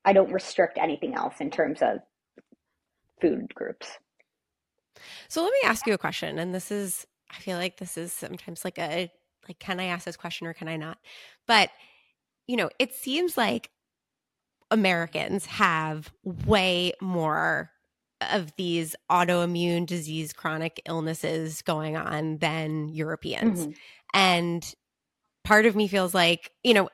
I 0.06 0.14
don't 0.14 0.34
restrict 0.34 0.78
anything 0.78 1.14
else 1.16 1.36
in 1.40 1.52
terms 1.52 1.82
of 1.82 2.00
food 3.22 3.54
groups. 3.54 3.88
So 5.28 5.44
let 5.44 5.52
me 5.52 5.60
ask 5.66 5.86
you 5.86 5.94
a 5.94 5.98
question. 5.98 6.40
And 6.40 6.54
this 6.54 6.72
is, 6.72 7.06
I 7.32 7.36
feel 7.36 7.58
like 7.58 7.78
this 7.78 7.98
is 7.98 8.12
sometimes 8.12 8.66
like 8.66 8.80
a, 8.80 9.12
like, 9.48 9.60
can 9.60 9.80
I 9.80 9.86
ask 9.86 10.06
this 10.06 10.18
question 10.18 10.48
or 10.48 10.54
can 10.54 10.68
I 10.68 10.78
not? 10.78 10.98
But, 11.48 11.70
you 12.48 12.56
know, 12.56 12.70
it 12.80 12.94
seems 12.94 13.38
like 13.38 13.70
Americans 14.72 15.46
have 15.46 16.12
way 16.24 16.94
more 17.02 17.70
of 18.32 18.56
these 18.58 18.96
autoimmune 19.10 19.86
disease, 19.86 20.34
chronic 20.34 20.82
illnesses 20.86 21.62
going 21.62 21.98
on 21.98 22.38
than 22.38 22.90
Europeans. 22.90 23.62
Mm-hmm. 23.62 23.72
And 24.14 24.76
part 25.44 25.66
of 25.66 25.76
me 25.76 25.88
feels 25.88 26.14
like, 26.14 26.52
you 26.64 26.74
know, 26.74 26.90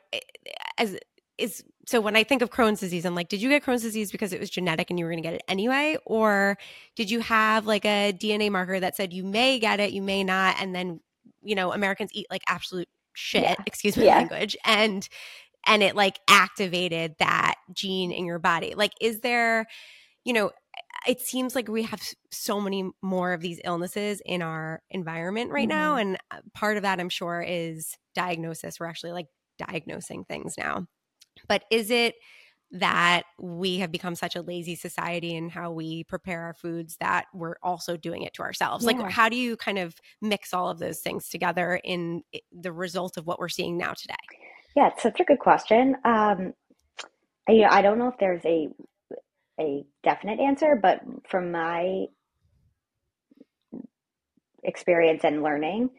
as 0.78 0.98
is 1.38 1.64
so 1.88 2.00
when 2.00 2.16
I 2.16 2.24
think 2.24 2.44
of 2.44 2.52
Crohn's 2.52 2.80
disease, 2.80 3.04
I'm 3.04 3.16
like, 3.16 3.30
did 3.30 3.42
you 3.42 3.50
get 3.50 3.64
Crohn's 3.64 3.82
disease 3.82 4.12
because 4.12 4.32
it 4.32 4.40
was 4.40 4.50
genetic 4.50 4.92
and 4.92 5.00
you 5.00 5.06
were 5.06 5.12
going 5.12 5.24
to 5.24 5.28
get 5.28 5.34
it 5.34 5.44
anyway? 5.48 5.98
Or 6.06 6.56
did 6.96 7.10
you 7.10 7.20
have 7.22 7.66
like 7.66 7.84
a 7.84 8.14
DNA 8.14 8.52
marker 8.52 8.80
that 8.80 8.96
said 8.96 9.12
you 9.12 9.24
may 9.24 9.58
get 9.58 9.80
it, 9.80 9.92
you 9.92 10.04
may 10.04 10.24
not? 10.24 10.58
And 10.60 10.76
then, 10.76 11.00
you 11.42 11.56
know, 11.56 11.74
Americans 11.74 12.12
eat 12.14 12.28
like 12.30 12.44
absolute 12.46 12.88
shit, 13.14 13.42
yeah. 13.42 13.56
excuse 13.66 13.98
my 13.98 14.04
yeah. 14.04 14.18
language. 14.18 14.56
And 14.66 15.08
and 15.66 15.82
it 15.82 15.96
like 15.96 16.20
activated 16.30 17.16
that 17.20 17.56
gene 17.74 18.12
in 18.12 18.26
your 18.26 18.40
body. 18.40 18.76
Like, 18.76 18.92
is 19.02 19.22
there, 19.22 19.66
you 20.24 20.34
know, 20.34 20.52
it 21.08 21.22
seems 21.22 21.56
like 21.56 21.68
we 21.68 21.84
have 21.84 22.02
so 22.32 22.60
many 22.60 22.90
more 23.02 23.34
of 23.34 23.42
these 23.42 23.60
illnesses 23.64 24.22
in 24.26 24.42
our 24.42 24.82
environment 24.90 25.52
right 25.52 25.68
mm-hmm. 25.68 25.78
now. 25.78 25.96
And 25.96 26.18
uh, 26.32 26.40
part 26.54 26.78
of 26.78 26.84
that, 26.84 27.00
I'm 27.00 27.10
sure, 27.10 27.44
is 27.46 27.96
diagnosis. 28.16 28.80
We're 28.80 28.88
actually 28.88 29.14
like 29.14 29.28
diagnosing 29.58 30.26
things 30.26 30.56
now. 30.58 30.88
But 31.48 31.64
is 31.72 31.90
it 31.90 32.16
that 32.72 33.24
we 33.40 33.80
have 33.80 33.92
become 33.92 34.14
such 34.14 34.36
a 34.36 34.42
lazy 34.42 34.76
society 34.76 35.36
in 35.36 35.50
how 35.50 35.72
we 35.72 36.04
prepare 36.04 36.42
our 36.42 36.54
foods 36.54 36.98
that 37.00 37.26
we're 37.34 37.56
also 37.64 37.98
doing 37.98 38.24
it 38.24 38.34
to 38.36 38.44
ourselves? 38.44 38.86
Yeah. 38.86 38.92
Like, 38.92 39.12
how 39.12 39.30
do 39.30 39.36
you 39.36 39.58
kind 39.58 39.80
of 39.80 39.96
mix 40.22 40.54
all 40.54 40.70
of 40.70 40.80
those 40.80 41.00
things 41.00 41.30
together 41.30 41.80
in 41.84 42.24
the 42.52 42.72
result 42.72 43.18
of 43.18 43.26
what 43.26 43.40
we're 43.40 43.50
seeing 43.50 43.78
now 43.78 43.94
today? 43.94 44.16
Yeah, 44.76 44.90
it's 44.90 45.02
such 45.02 45.20
a 45.20 45.24
good 45.24 45.40
question. 45.40 45.96
Um, 46.06 46.54
I, 47.48 47.64
I 47.64 47.82
don't 47.82 47.98
know 47.98 48.08
if 48.08 48.18
there's 48.20 48.46
a 48.46 48.70
a 49.60 49.86
definite 50.04 50.40
answer, 50.40 50.80
but 50.82 51.02
from 51.30 51.52
my 51.52 52.06
experience 54.64 55.24
and 55.24 55.44
learning, 55.44 55.90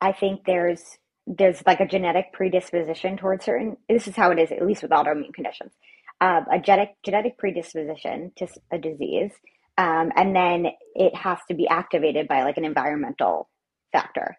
I 0.00 0.12
think 0.12 0.44
there's 0.46 0.98
there's 1.26 1.62
like 1.66 1.80
a 1.80 1.86
genetic 1.86 2.32
predisposition 2.32 3.16
towards 3.16 3.44
certain. 3.44 3.76
This 3.88 4.06
is 4.06 4.14
how 4.14 4.30
it 4.30 4.38
is, 4.38 4.52
at 4.52 4.64
least 4.64 4.82
with 4.82 4.92
autoimmune 4.92 5.34
conditions. 5.34 5.72
Uh, 6.20 6.42
a 6.52 6.58
genetic 6.58 6.96
genetic 7.04 7.36
predisposition 7.38 8.32
to 8.36 8.46
a 8.70 8.78
disease, 8.78 9.32
um, 9.76 10.12
and 10.16 10.34
then 10.34 10.66
it 10.94 11.14
has 11.14 11.38
to 11.48 11.54
be 11.54 11.68
activated 11.68 12.28
by 12.28 12.42
like 12.42 12.56
an 12.56 12.64
environmental 12.64 13.48
factor 13.92 14.36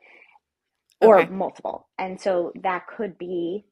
or 1.02 1.20
okay. 1.20 1.30
multiple. 1.30 1.88
And 1.98 2.20
so 2.20 2.52
that 2.64 2.88
could 2.88 3.18
be 3.18 3.66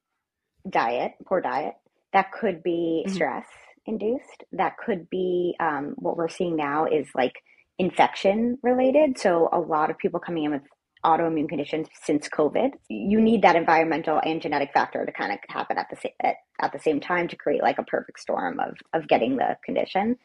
diet, 0.68 1.12
poor 1.26 1.40
diet. 1.40 1.74
That 2.12 2.32
could 2.32 2.62
be 2.62 3.04
mm-hmm. 3.04 3.14
stress 3.14 3.46
induced. 3.86 4.44
That 4.52 4.76
could 4.78 5.08
be 5.10 5.54
um, 5.60 5.94
what 5.96 6.16
we're 6.16 6.28
seeing 6.28 6.56
now 6.56 6.86
is 6.86 7.06
like 7.14 7.34
infection 7.78 8.58
related. 8.62 9.18
So 9.18 9.48
a 9.52 9.60
lot 9.60 9.90
of 9.90 9.98
people 9.98 10.20
coming 10.20 10.44
in 10.44 10.52
with 10.52 10.62
autoimmune 11.04 11.48
conditions 11.48 11.86
since 12.02 12.28
COVID. 12.28 12.70
You 12.88 13.20
need 13.20 13.42
that 13.42 13.54
environmental 13.54 14.20
and 14.24 14.42
genetic 14.42 14.72
factor 14.72 15.06
to 15.06 15.12
kind 15.12 15.32
of 15.32 15.38
happen 15.48 15.78
at 15.78 15.86
the 15.88 15.96
same 15.96 16.12
at, 16.22 16.36
at 16.60 16.72
the 16.72 16.80
same 16.80 17.00
time 17.00 17.28
to 17.28 17.36
create 17.36 17.62
like 17.62 17.78
a 17.78 17.84
perfect 17.84 18.20
storm 18.20 18.58
of 18.58 18.74
of 18.92 19.06
getting 19.08 19.36
the 19.36 19.56
condition. 19.64 20.16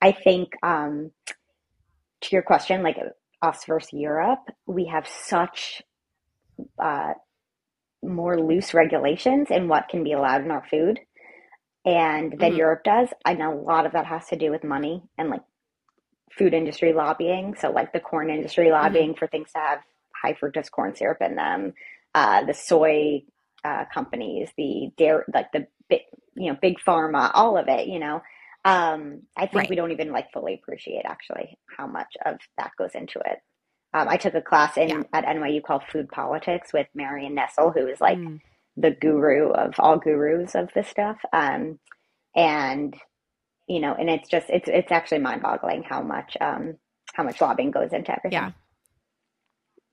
I 0.00 0.12
think 0.12 0.52
um, 0.62 1.10
to 2.22 2.28
your 2.32 2.42
question, 2.42 2.82
like 2.82 2.96
us 3.42 3.64
versus 3.66 3.92
Europe, 3.92 4.48
we 4.66 4.86
have 4.86 5.06
such 5.06 5.82
uh, 6.78 7.12
more 8.02 8.40
loose 8.40 8.72
regulations 8.72 9.48
in 9.50 9.68
what 9.68 9.88
can 9.88 10.02
be 10.02 10.12
allowed 10.12 10.42
in 10.42 10.50
our 10.50 10.64
food 10.70 11.00
and 11.84 12.32
than 12.32 12.38
mm-hmm. 12.38 12.56
Europe 12.56 12.84
does. 12.84 13.08
I 13.24 13.34
know 13.34 13.52
a 13.52 13.60
lot 13.60 13.86
of 13.86 13.92
that 13.92 14.06
has 14.06 14.26
to 14.28 14.36
do 14.36 14.50
with 14.50 14.64
money 14.64 15.02
and 15.16 15.30
like 15.30 15.42
food 16.36 16.54
industry 16.54 16.92
lobbying. 16.92 17.54
So 17.54 17.70
like 17.70 17.92
the 17.92 18.00
corn 18.00 18.30
industry 18.30 18.66
mm-hmm. 18.66 18.74
lobbying 18.74 19.10
mm-hmm. 19.10 19.18
for 19.18 19.26
things 19.26 19.52
to 19.52 19.58
have 19.58 19.80
high 20.22 20.34
fructose 20.34 20.70
corn 20.70 20.94
syrup 20.94 21.18
in 21.20 21.36
them, 21.36 21.72
uh, 22.14 22.44
the 22.44 22.54
soy 22.54 23.22
uh, 23.64 23.84
companies, 23.92 24.50
the 24.56 24.90
dairy, 24.96 25.24
like 25.32 25.52
the 25.52 25.66
big, 25.88 26.02
you 26.34 26.50
know, 26.50 26.58
big 26.60 26.78
pharma, 26.86 27.30
all 27.34 27.56
of 27.56 27.68
it, 27.68 27.88
you 27.88 27.98
know. 27.98 28.22
Um, 28.64 29.22
I 29.36 29.46
think 29.46 29.54
right. 29.54 29.70
we 29.70 29.76
don't 29.76 29.92
even 29.92 30.12
like 30.12 30.32
fully 30.32 30.54
appreciate 30.54 31.04
actually 31.06 31.58
how 31.78 31.86
much 31.86 32.14
of 32.26 32.36
that 32.58 32.72
goes 32.76 32.94
into 32.94 33.18
it. 33.20 33.38
Um, 33.92 34.06
I 34.08 34.18
took 34.18 34.34
a 34.34 34.42
class 34.42 34.76
in 34.76 34.88
yeah. 34.88 35.02
at 35.12 35.24
NYU 35.24 35.62
called 35.62 35.82
Food 35.90 36.10
Politics 36.10 36.72
with 36.72 36.86
Marion 36.94 37.34
Nestle, 37.34 37.70
who 37.70 37.86
is 37.86 38.00
like 38.00 38.18
mm. 38.18 38.40
The 38.76 38.90
guru 38.90 39.50
of 39.50 39.74
all 39.78 39.98
gurus 39.98 40.54
of 40.54 40.70
this 40.74 40.88
stuff. 40.88 41.18
Um, 41.32 41.78
and 42.34 42.94
you 43.66 43.80
know, 43.80 43.94
and 43.94 44.10
it's 44.10 44.28
just 44.28 44.46
it's 44.48 44.68
it's 44.68 44.90
actually 44.90 45.20
mind 45.20 45.42
boggling 45.42 45.82
how 45.82 46.02
much 46.02 46.36
um, 46.40 46.76
how 47.14 47.22
much 47.22 47.40
lobbying 47.40 47.70
goes 47.70 47.92
into 47.92 48.10
everything. 48.10 48.32
Yeah. 48.32 48.52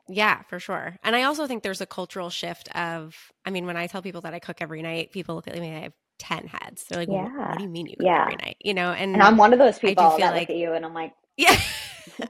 Yeah, 0.10 0.42
for 0.44 0.60
sure. 0.60 0.98
And 1.04 1.16
I 1.16 1.24
also 1.24 1.48
think 1.48 1.64
there's 1.64 1.82
a 1.82 1.86
cultural 1.86 2.30
shift 2.30 2.74
of, 2.74 3.14
I 3.46 3.50
mean, 3.50 3.66
when 3.66 3.76
I 3.76 3.88
tell 3.88 4.02
people 4.02 4.22
that 4.22 4.34
I 4.34 4.40
cook 4.40 4.62
every 4.62 4.82
night, 4.82 5.12
people 5.12 5.36
look 5.36 5.50
at 5.50 5.60
me, 5.60 5.68
and 5.68 5.78
I 5.78 5.82
have 5.82 5.94
10 6.20 6.48
heads. 6.48 6.86
They're 6.86 7.00
like, 7.00 7.10
yeah. 7.10 7.24
what, 7.24 7.50
what 7.50 7.58
do 7.58 7.64
you 7.66 7.70
mean 7.70 7.88
you 7.88 7.98
cook 7.98 8.06
yeah. 8.06 8.22
every 8.22 8.38
night? 8.38 8.58
You 8.62 8.74
know, 8.74 8.92
and, 8.92 9.14
and 9.14 9.22
I'm 9.22 9.36
one 9.36 9.52
of 9.52 9.60
those 9.60 9.78
people 9.80 10.18
that 10.18 10.32
like, 10.32 10.42
look 10.42 10.50
at 10.52 10.56
you 10.56 10.72
and 10.72 10.86
I'm 10.86 10.94
like, 10.94 11.14
yeah. 11.36 11.60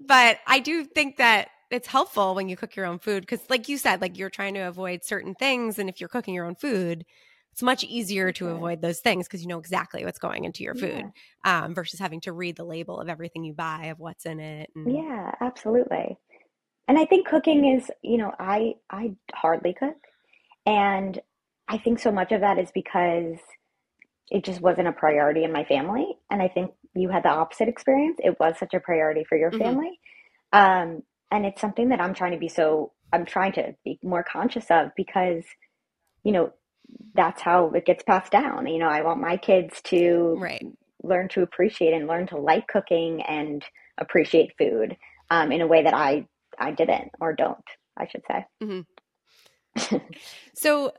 but 0.00 0.38
I 0.46 0.60
do 0.60 0.84
think 0.84 1.16
that 1.16 1.48
it's 1.70 1.88
helpful 1.88 2.34
when 2.34 2.48
you 2.48 2.56
cook 2.56 2.76
your 2.76 2.86
own 2.86 2.98
food 2.98 3.22
because, 3.22 3.40
like 3.48 3.68
you 3.68 3.78
said, 3.78 4.00
like 4.00 4.18
you're 4.18 4.30
trying 4.30 4.54
to 4.54 4.60
avoid 4.60 5.04
certain 5.04 5.34
things, 5.34 5.78
and 5.78 5.88
if 5.88 6.00
you're 6.00 6.08
cooking 6.08 6.34
your 6.34 6.46
own 6.46 6.54
food, 6.56 7.04
it's 7.52 7.62
much 7.62 7.84
easier 7.84 8.32
to 8.32 8.48
avoid 8.48 8.80
those 8.80 9.00
things 9.00 9.26
because 9.26 9.42
you 9.42 9.48
know 9.48 9.58
exactly 9.58 10.04
what's 10.04 10.18
going 10.18 10.44
into 10.44 10.62
your 10.62 10.74
food 10.74 11.04
yeah. 11.44 11.64
um, 11.64 11.74
versus 11.74 12.00
having 12.00 12.20
to 12.22 12.32
read 12.32 12.56
the 12.56 12.64
label 12.64 13.00
of 13.00 13.08
everything 13.08 13.44
you 13.44 13.52
buy 13.52 13.86
of 13.86 13.98
what's 13.98 14.24
in 14.24 14.40
it 14.40 14.70
and... 14.74 14.92
yeah 14.92 15.32
absolutely 15.40 16.16
and 16.88 16.98
i 16.98 17.04
think 17.04 17.26
cooking 17.26 17.76
is 17.76 17.90
you 18.02 18.16
know 18.16 18.32
i 18.38 18.74
i 18.90 19.12
hardly 19.34 19.74
cook 19.74 19.96
and 20.64 21.20
i 21.68 21.76
think 21.76 21.98
so 21.98 22.10
much 22.10 22.32
of 22.32 22.40
that 22.40 22.58
is 22.58 22.70
because 22.72 23.36
it 24.30 24.44
just 24.44 24.60
wasn't 24.60 24.86
a 24.86 24.92
priority 24.92 25.44
in 25.44 25.52
my 25.52 25.64
family 25.64 26.06
and 26.30 26.40
i 26.40 26.48
think 26.48 26.70
you 26.94 27.08
had 27.08 27.22
the 27.24 27.28
opposite 27.28 27.68
experience 27.68 28.18
it 28.22 28.38
was 28.40 28.58
such 28.58 28.74
a 28.74 28.80
priority 28.80 29.24
for 29.28 29.36
your 29.36 29.50
mm-hmm. 29.50 29.62
family 29.62 30.00
um, 30.52 31.02
and 31.30 31.46
it's 31.46 31.60
something 31.60 31.88
that 31.88 32.00
i'm 32.00 32.14
trying 32.14 32.32
to 32.32 32.38
be 32.38 32.48
so 32.48 32.92
i'm 33.12 33.24
trying 33.24 33.52
to 33.52 33.74
be 33.84 33.98
more 34.02 34.24
conscious 34.24 34.66
of 34.70 34.90
because 34.96 35.44
you 36.24 36.32
know 36.32 36.52
that's 37.14 37.42
how 37.42 37.70
it 37.70 37.84
gets 37.84 38.02
passed 38.02 38.32
down. 38.32 38.66
You 38.66 38.78
know, 38.78 38.88
I 38.88 39.02
want 39.02 39.20
my 39.20 39.36
kids 39.36 39.80
to 39.84 40.36
right. 40.38 40.64
learn 41.02 41.28
to 41.30 41.42
appreciate 41.42 41.92
and 41.92 42.06
learn 42.06 42.26
to 42.28 42.38
like 42.38 42.68
cooking 42.68 43.22
and 43.22 43.64
appreciate 43.98 44.52
food 44.58 44.96
um, 45.30 45.52
in 45.52 45.60
a 45.60 45.66
way 45.66 45.82
that 45.82 45.94
I 45.94 46.26
I 46.58 46.72
didn't 46.72 47.10
or 47.20 47.32
don't, 47.32 47.64
I 47.96 48.06
should 48.08 48.22
say. 48.28 48.44
Mm-hmm. 48.62 49.96
so 50.54 50.92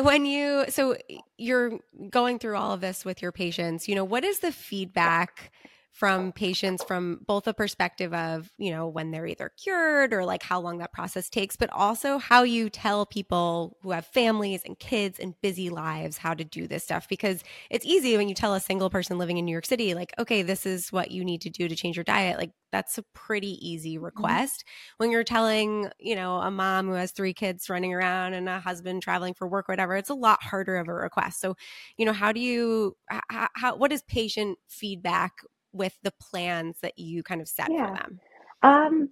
when 0.00 0.26
you 0.26 0.66
so 0.68 0.96
you're 1.38 1.78
going 2.10 2.38
through 2.38 2.56
all 2.56 2.72
of 2.72 2.80
this 2.80 3.04
with 3.04 3.22
your 3.22 3.32
patients, 3.32 3.88
you 3.88 3.94
know, 3.94 4.04
what 4.04 4.24
is 4.24 4.40
the 4.40 4.52
feedback 4.52 5.52
from 5.96 6.30
patients 6.30 6.84
from 6.84 7.20
both 7.26 7.46
a 7.46 7.54
perspective 7.54 8.12
of, 8.12 8.50
you 8.58 8.70
know, 8.70 8.86
when 8.86 9.10
they're 9.10 9.26
either 9.26 9.50
cured 9.56 10.12
or 10.12 10.26
like 10.26 10.42
how 10.42 10.60
long 10.60 10.76
that 10.76 10.92
process 10.92 11.30
takes, 11.30 11.56
but 11.56 11.70
also 11.70 12.18
how 12.18 12.42
you 12.42 12.68
tell 12.68 13.06
people 13.06 13.78
who 13.80 13.92
have 13.92 14.04
families 14.04 14.60
and 14.66 14.78
kids 14.78 15.18
and 15.18 15.32
busy 15.40 15.70
lives 15.70 16.18
how 16.18 16.34
to 16.34 16.44
do 16.44 16.66
this 16.66 16.84
stuff. 16.84 17.08
Because 17.08 17.42
it's 17.70 17.86
easy 17.86 18.14
when 18.18 18.28
you 18.28 18.34
tell 18.34 18.52
a 18.52 18.60
single 18.60 18.90
person 18.90 19.16
living 19.16 19.38
in 19.38 19.46
New 19.46 19.52
York 19.52 19.64
City, 19.64 19.94
like, 19.94 20.12
okay, 20.18 20.42
this 20.42 20.66
is 20.66 20.92
what 20.92 21.12
you 21.12 21.24
need 21.24 21.40
to 21.40 21.50
do 21.50 21.66
to 21.66 21.74
change 21.74 21.96
your 21.96 22.04
diet. 22.04 22.36
Like, 22.36 22.52
that's 22.72 22.98
a 22.98 23.04
pretty 23.14 23.52
easy 23.66 23.94
mm-hmm. 23.94 24.04
request. 24.04 24.60
Mm-hmm. 24.60 24.94
When 24.98 25.10
you're 25.10 25.24
telling, 25.24 25.88
you 25.98 26.14
know, 26.14 26.36
a 26.36 26.50
mom 26.50 26.88
who 26.88 26.92
has 26.92 27.12
three 27.12 27.32
kids 27.32 27.70
running 27.70 27.94
around 27.94 28.34
and 28.34 28.50
a 28.50 28.60
husband 28.60 29.02
traveling 29.02 29.32
for 29.32 29.48
work, 29.48 29.66
whatever, 29.66 29.96
it's 29.96 30.10
a 30.10 30.14
lot 30.14 30.42
harder 30.42 30.76
of 30.76 30.88
a 30.88 30.92
request. 30.92 31.40
So, 31.40 31.56
you 31.96 32.04
know, 32.04 32.12
how 32.12 32.32
do 32.32 32.40
you, 32.40 32.98
how, 33.08 33.48
how 33.54 33.76
what 33.76 33.92
is 33.92 34.02
patient 34.02 34.58
feedback 34.68 35.32
with 35.76 35.96
the 36.02 36.12
plans 36.20 36.78
that 36.82 36.98
you 36.98 37.22
kind 37.22 37.40
of 37.40 37.48
set 37.48 37.68
yeah. 37.70 37.88
for 37.88 37.94
them? 37.94 38.20
Um, 38.62 39.08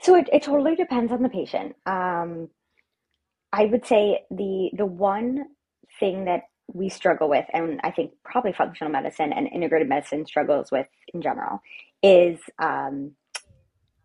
so 0.00 0.16
it, 0.16 0.28
it 0.32 0.42
totally 0.42 0.74
depends 0.74 1.12
on 1.12 1.22
the 1.22 1.28
patient. 1.28 1.76
Um, 1.86 2.48
I 3.52 3.66
would 3.66 3.86
say 3.86 4.24
the 4.30 4.70
the 4.76 4.86
one 4.86 5.44
thing 6.00 6.24
that 6.24 6.42
we 6.72 6.88
struggle 6.88 7.28
with, 7.28 7.44
and 7.52 7.80
I 7.84 7.90
think 7.90 8.12
probably 8.24 8.52
functional 8.52 8.90
medicine 8.90 9.32
and 9.32 9.46
integrated 9.46 9.88
medicine 9.88 10.26
struggles 10.26 10.70
with 10.72 10.86
in 11.12 11.22
general, 11.22 11.60
is 12.02 12.40
um, 12.58 13.12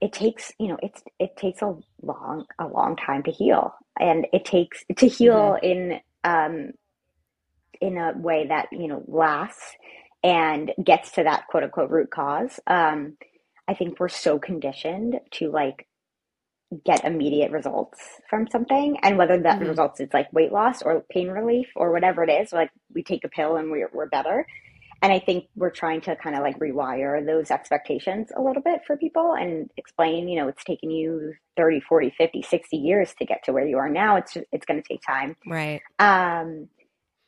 it 0.02 0.14
takes 0.14 0.52
you 0.60 0.68
know 0.68 0.78
it's 0.84 1.02
it 1.20 1.36
takes 1.38 1.62
a 1.62 1.76
long 2.02 2.46
a 2.60 2.68
long 2.68 2.96
time 2.96 3.24
to 3.24 3.32
heal, 3.32 3.74
and 4.00 4.28
it 4.34 4.46
takes 4.46 4.84
to 4.98 5.08
heal 5.08 5.58
mm-hmm. 5.64 5.66
in 5.66 6.00
um, 6.24 6.72
in 7.82 7.98
a 7.98 8.14
way 8.18 8.48
that 8.48 8.68
you 8.72 8.88
know 8.88 9.04
lasts 9.08 9.76
and 10.24 10.72
gets 10.84 11.12
to 11.12 11.24
that 11.24 11.48
quote 11.48 11.64
unquote 11.64 11.90
root 11.90 12.10
cause. 12.12 12.60
Um, 12.68 13.18
I 13.68 13.74
think 13.74 14.00
we're 14.00 14.10
so 14.10 14.40
conditioned 14.40 15.20
to 15.32 15.52
like 15.52 15.88
get 16.86 17.06
immediate 17.06 17.52
results 17.52 18.00
from 18.30 18.48
something, 18.52 18.98
and 19.04 19.18
whether 19.18 19.40
that 19.40 19.60
mm-hmm. 19.60 19.70
results 19.70 20.00
is 20.00 20.10
like 20.14 20.32
weight 20.34 20.52
loss 20.52 20.82
or 20.82 21.06
pain 21.10 21.30
relief 21.30 21.68
or 21.76 21.92
whatever 21.92 22.24
it 22.24 22.30
is, 22.30 22.52
like 22.52 22.70
we 22.94 23.04
take 23.04 23.24
a 23.24 23.30
pill 23.30 23.56
and 23.58 23.72
we're 23.72 23.90
we're 23.94 24.10
better. 24.10 24.46
And 25.02 25.14
I 25.14 25.20
think 25.20 25.46
we're 25.56 25.70
trying 25.70 26.02
to 26.02 26.16
kind 26.16 26.36
of 26.36 26.42
like 26.42 26.58
rewire 26.60 27.24
those 27.24 27.52
expectations 27.52 28.30
a 28.36 28.42
little 28.42 28.64
bit 28.64 28.82
for 28.86 28.98
people 28.98 29.34
and 29.34 29.70
explain, 29.78 30.28
you 30.28 30.40
know, 30.40 30.48
it's 30.48 30.64
taken 30.64 30.90
you 30.90 31.34
30, 31.56 31.82
40, 31.82 32.14
50, 32.18 32.42
60 32.42 32.78
years 32.78 33.14
to 33.20 33.26
get 33.26 33.44
to 33.44 33.54
where 33.54 33.68
you 33.68 33.78
are 33.78 33.90
now. 33.90 34.16
It's 34.16 34.34
just, 34.34 34.48
it's 34.52 34.66
going 34.66 34.82
to 34.82 34.88
take 34.88 35.02
time. 35.06 35.36
Right. 35.46 35.82
Um, 36.00 36.70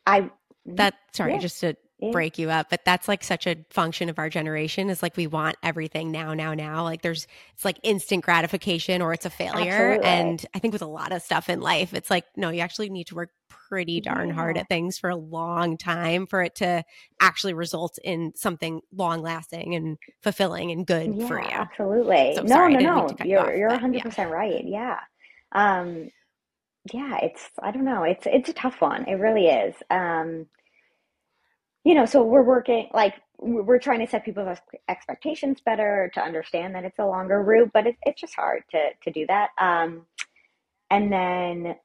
I, 0.08 0.32
that, 0.65 0.95
sorry, 1.13 1.34
yeah. 1.34 1.39
just 1.39 1.60
to 1.60 1.75
yeah. 1.99 2.12
break 2.12 2.38
you 2.38 2.49
up 2.49 2.69
but 2.69 2.83
that's 2.85 3.07
like 3.07 3.23
such 3.23 3.45
a 3.47 3.55
function 3.69 4.09
of 4.09 4.17
our 4.19 4.29
generation 4.29 4.89
is 4.89 5.01
like 5.03 5.15
we 5.17 5.27
want 5.27 5.55
everything 5.63 6.12
now 6.12 6.33
now 6.33 6.53
now. 6.53 6.83
Like 6.83 7.01
there's 7.01 7.27
it's 7.53 7.65
like 7.65 7.79
instant 7.83 8.23
gratification 8.23 9.01
or 9.01 9.13
it's 9.13 9.25
a 9.25 9.29
failure. 9.29 9.93
Absolutely. 9.93 10.05
and 10.07 10.45
i 10.53 10.59
think 10.59 10.73
with 10.73 10.81
a 10.81 10.88
lot 10.88 11.12
of 11.12 11.21
stuff 11.21 11.49
in 11.49 11.62
life 11.62 11.93
it's 11.93 12.09
like 12.09 12.25
no 12.35 12.49
you 12.49 12.62
actually 12.62 12.89
need 12.89 13.07
to 13.07 13.15
work 13.15 13.29
pretty 13.69 14.01
darn 14.01 14.29
yeah. 14.29 14.33
hard 14.33 14.57
at 14.57 14.67
things 14.67 14.97
for 14.97 15.09
a 15.09 15.15
long 15.15 15.77
time 15.77 16.25
for 16.25 16.41
it 16.41 16.55
to 16.55 16.83
actually 17.21 17.53
result 17.53 17.99
in 18.03 18.33
something 18.35 18.81
long 18.91 19.21
lasting 19.21 19.75
and 19.75 19.97
fulfilling 20.23 20.71
and 20.71 20.88
good 20.88 21.15
yeah, 21.15 21.27
for 21.27 21.39
you. 21.39 21.47
absolutely. 21.49 22.33
So, 22.35 22.41
no 22.41 22.47
sorry, 22.47 22.73
no 22.73 22.79
no. 22.79 23.15
you're 23.23 23.53
you 23.53 23.59
you're 23.59 23.69
100% 23.69 24.29
right. 24.31 24.63
Yeah. 24.65 24.99
Um 25.51 26.09
yeah 26.93 27.17
it's 27.21 27.49
i 27.62 27.71
don't 27.71 27.85
know. 27.85 28.03
It's 28.03 28.25
it's 28.25 28.49
a 28.49 28.53
tough 28.53 28.81
one. 28.81 29.05
It 29.05 29.15
really 29.15 29.47
is. 29.47 29.75
Um 29.91 30.47
you 31.84 31.96
know, 31.96 32.06
so 32.06 32.24
we're 32.24 32.44
working 32.44 32.89
like 32.94 33.15
we're 33.38 33.80
trying 33.80 34.00
to 34.00 34.08
set 34.08 34.26
people's 34.26 34.58
expectations 34.89 35.62
better 35.65 36.12
to 36.13 36.22
understand 36.22 36.76
that 36.76 36.84
it's 36.84 37.00
a 37.00 37.06
longer 37.06 37.42
route, 37.42 37.72
but 37.74 37.88
it, 37.88 37.96
it's 38.04 38.20
just 38.20 38.36
hard 38.36 38.63
to 38.72 38.89
to 39.04 39.12
do 39.12 39.26
that. 39.28 39.50
Um, 39.58 40.06
and 40.89 41.12
then 41.12 41.76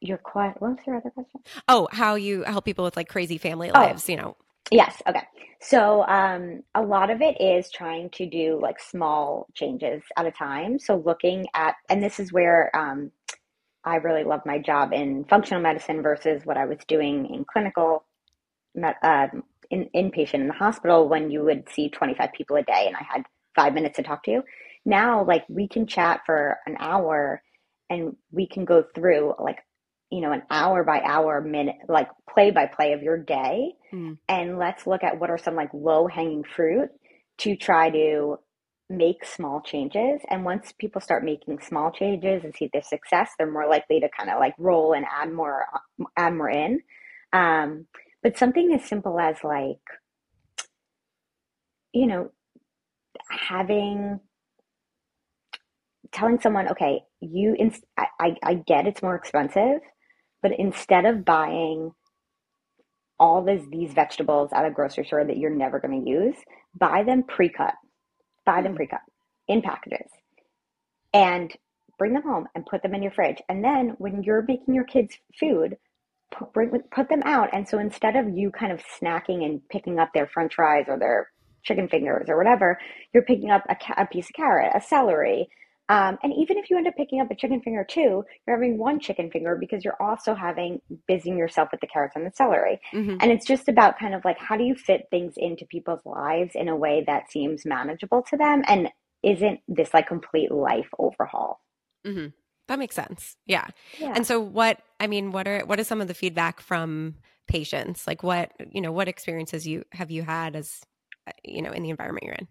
your 0.00 0.20
what 0.32 0.60
was 0.60 0.76
your 0.86 0.96
other 0.96 1.10
question? 1.10 1.40
Oh, 1.68 1.88
how 1.90 2.14
you 2.14 2.44
help 2.44 2.64
people 2.64 2.84
with 2.84 2.96
like 2.96 3.08
crazy 3.08 3.38
family 3.38 3.70
oh. 3.70 3.80
lives, 3.80 4.04
oh. 4.08 4.12
you 4.12 4.18
know? 4.18 4.36
Yes. 4.70 5.00
Okay. 5.06 5.22
So 5.60 6.04
um, 6.06 6.62
a 6.74 6.82
lot 6.82 7.10
of 7.10 7.22
it 7.22 7.40
is 7.40 7.70
trying 7.70 8.10
to 8.10 8.26
do 8.26 8.58
like 8.60 8.80
small 8.80 9.46
changes 9.54 10.02
at 10.16 10.26
a 10.26 10.32
time. 10.32 10.78
So 10.78 11.02
looking 11.04 11.46
at, 11.54 11.76
and 11.88 12.02
this 12.02 12.20
is 12.20 12.32
where 12.32 12.74
um, 12.76 13.10
I 13.84 13.96
really 13.96 14.24
love 14.24 14.40
my 14.44 14.58
job 14.58 14.92
in 14.92 15.24
functional 15.24 15.62
medicine 15.62 16.02
versus 16.02 16.42
what 16.44 16.56
I 16.56 16.66
was 16.66 16.78
doing 16.88 17.32
in 17.32 17.44
clinical 17.44 18.04
uh, 18.84 19.26
in, 19.70 19.88
inpatient 19.94 20.34
in 20.34 20.48
the 20.48 20.54
hospital 20.54 21.08
when 21.08 21.30
you 21.30 21.42
would 21.42 21.68
see 21.68 21.88
25 21.88 22.30
people 22.32 22.56
a 22.56 22.62
day 22.62 22.84
and 22.86 22.96
I 22.96 23.02
had 23.02 23.22
five 23.54 23.74
minutes 23.74 23.96
to 23.96 24.02
talk 24.02 24.22
to 24.24 24.30
you. 24.30 24.42
Now, 24.84 25.24
like 25.24 25.44
we 25.48 25.68
can 25.68 25.86
chat 25.86 26.20
for 26.26 26.58
an 26.66 26.76
hour 26.78 27.42
and 27.90 28.16
we 28.30 28.46
can 28.46 28.64
go 28.64 28.84
through 28.94 29.34
like, 29.38 29.58
you 30.10 30.20
know, 30.20 30.32
an 30.32 30.42
hour 30.50 30.84
by 30.84 31.00
hour 31.00 31.40
minute, 31.40 31.76
like 31.88 32.08
play 32.32 32.50
by 32.52 32.66
play 32.66 32.92
of 32.92 33.02
your 33.02 33.18
day. 33.18 33.72
Mm. 33.92 34.18
And 34.28 34.58
let's 34.58 34.86
look 34.86 35.02
at 35.02 35.18
what 35.18 35.30
are 35.30 35.38
some 35.38 35.56
like 35.56 35.70
low 35.72 36.06
hanging 36.06 36.44
fruit 36.44 36.90
to 37.38 37.56
try 37.56 37.90
to 37.90 38.38
make 38.88 39.24
small 39.24 39.60
changes. 39.60 40.20
And 40.30 40.44
once 40.44 40.72
people 40.78 41.00
start 41.00 41.24
making 41.24 41.58
small 41.60 41.90
changes 41.90 42.44
and 42.44 42.54
see 42.54 42.70
their 42.72 42.82
success, 42.82 43.30
they're 43.36 43.50
more 43.50 43.68
likely 43.68 44.00
to 44.00 44.08
kind 44.16 44.30
of 44.30 44.38
like 44.38 44.54
roll 44.58 44.92
and 44.92 45.04
add 45.04 45.32
more, 45.32 45.66
add 46.16 46.34
more 46.34 46.50
in. 46.50 46.80
Um, 47.32 47.86
but 48.26 48.36
something 48.36 48.72
as 48.72 48.84
simple 48.84 49.20
as 49.20 49.36
like, 49.44 49.78
you 51.92 52.08
know, 52.08 52.32
having 53.30 54.18
telling 56.10 56.40
someone, 56.40 56.66
okay, 56.70 57.02
you, 57.20 57.54
inst- 57.56 57.84
I, 57.96 58.06
I, 58.18 58.36
I 58.42 58.54
get 58.54 58.88
it's 58.88 59.00
more 59.00 59.14
expensive, 59.14 59.78
but 60.42 60.50
instead 60.58 61.04
of 61.04 61.24
buying 61.24 61.92
all 63.20 63.44
this, 63.44 63.62
these 63.70 63.92
vegetables 63.92 64.50
at 64.52 64.66
a 64.66 64.72
grocery 64.72 65.04
store 65.04 65.24
that 65.24 65.36
you're 65.36 65.54
never 65.54 65.78
going 65.78 66.04
to 66.04 66.10
use, 66.10 66.34
buy 66.74 67.04
them 67.04 67.22
pre-cut, 67.22 67.74
buy 68.44 68.60
them 68.60 68.72
hmm. 68.72 68.78
pre-cut 68.78 69.02
in 69.46 69.62
packages 69.62 70.10
and 71.14 71.56
bring 71.96 72.12
them 72.12 72.24
home 72.24 72.48
and 72.56 72.66
put 72.66 72.82
them 72.82 72.92
in 72.92 73.04
your 73.04 73.12
fridge. 73.12 73.40
And 73.48 73.62
then 73.62 73.94
when 73.98 74.24
you're 74.24 74.42
making 74.42 74.74
your 74.74 74.82
kids 74.82 75.16
food, 75.38 75.76
bring, 76.52 76.70
put 76.90 77.08
them 77.08 77.22
out. 77.24 77.50
And 77.52 77.68
so 77.68 77.78
instead 77.78 78.16
of 78.16 78.28
you 78.28 78.50
kind 78.50 78.72
of 78.72 78.82
snacking 79.00 79.44
and 79.44 79.60
picking 79.68 79.98
up 79.98 80.10
their 80.12 80.26
french 80.26 80.54
fries 80.54 80.86
or 80.88 80.98
their 80.98 81.30
chicken 81.62 81.88
fingers 81.88 82.26
or 82.28 82.36
whatever, 82.36 82.78
you're 83.12 83.24
picking 83.24 83.50
up 83.50 83.64
a, 83.68 84.02
a 84.02 84.06
piece 84.06 84.28
of 84.28 84.34
carrot, 84.34 84.72
a 84.74 84.80
celery. 84.80 85.48
Um, 85.88 86.18
and 86.22 86.32
even 86.36 86.58
if 86.58 86.68
you 86.68 86.76
end 86.76 86.88
up 86.88 86.96
picking 86.96 87.20
up 87.20 87.30
a 87.30 87.36
chicken 87.36 87.60
finger 87.60 87.86
too, 87.88 88.24
you're 88.46 88.56
having 88.56 88.76
one 88.76 88.98
chicken 88.98 89.30
finger 89.30 89.56
because 89.58 89.84
you're 89.84 90.00
also 90.00 90.34
having 90.34 90.80
busying 91.08 91.38
yourself 91.38 91.68
with 91.70 91.80
the 91.80 91.86
carrots 91.86 92.16
and 92.16 92.26
the 92.26 92.32
celery. 92.34 92.80
Mm-hmm. 92.92 93.18
And 93.20 93.30
it's 93.30 93.46
just 93.46 93.68
about 93.68 93.98
kind 93.98 94.14
of 94.14 94.24
like 94.24 94.38
how 94.38 94.56
do 94.56 94.64
you 94.64 94.74
fit 94.74 95.06
things 95.10 95.34
into 95.36 95.64
people's 95.64 96.04
lives 96.04 96.52
in 96.54 96.68
a 96.68 96.76
way 96.76 97.04
that 97.06 97.30
seems 97.30 97.64
manageable 97.64 98.22
to 98.30 98.36
them 98.36 98.62
and 98.66 98.88
isn't 99.22 99.60
this 99.68 99.94
like 99.94 100.08
complete 100.08 100.50
life 100.50 100.88
overhaul. 100.98 101.60
Mm-hmm. 102.04 102.28
That 102.68 102.78
makes 102.78 102.96
sense. 102.96 103.36
Yeah. 103.46 103.66
yeah. 103.98 104.12
And 104.14 104.26
so 104.26 104.40
what 104.40 104.80
I 104.98 105.06
mean, 105.06 105.32
what 105.32 105.46
are 105.46 105.64
what 105.64 105.78
is 105.78 105.86
some 105.86 106.00
of 106.00 106.08
the 106.08 106.14
feedback 106.14 106.60
from 106.60 107.16
patients? 107.46 108.06
Like 108.06 108.22
what, 108.22 108.52
you 108.70 108.80
know, 108.80 108.92
what 108.92 109.08
experiences 109.08 109.66
you 109.66 109.84
have 109.92 110.10
you 110.10 110.22
had 110.22 110.56
as 110.56 110.80
uh, 111.26 111.32
you 111.44 111.62
know, 111.62 111.72
in 111.72 111.82
the 111.82 111.90
environment 111.90 112.24
you're 112.24 112.34
in? 112.34 112.48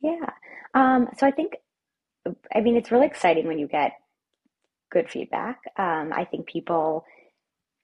Yeah. 0.00 0.30
Um 0.74 1.08
so 1.18 1.26
I 1.26 1.32
think 1.32 1.54
I 2.54 2.60
mean 2.60 2.76
it's 2.76 2.92
really 2.92 3.06
exciting 3.06 3.46
when 3.46 3.58
you 3.58 3.66
get 3.66 3.92
good 4.90 5.10
feedback. 5.10 5.58
Um 5.76 6.12
I 6.14 6.24
think 6.24 6.46
people 6.46 7.04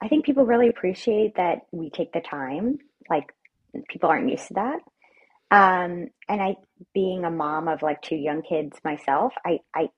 I 0.01 0.09
think 0.09 0.25
people 0.25 0.47
really 0.47 0.69
appreciate 0.69 1.37
that 1.37 1.67
we 1.73 1.91
take 1.91 2.13
the 2.13 2.21
time. 2.21 2.79
Like 3.11 3.33
people 3.89 4.09
aren't 4.09 4.31
used 4.31 4.49
to 4.49 4.55
that. 4.55 4.81
Um, 5.51 6.09
and 6.29 6.43
I, 6.43 6.57
being 6.95 7.25
a 7.25 7.31
mom 7.31 7.69
of 7.69 7.83
like 7.83 8.03
two 8.03 8.17
young 8.17 8.43
kids 8.43 8.79
myself, 8.85 9.33
I, 9.45 9.61
I, 9.75 9.89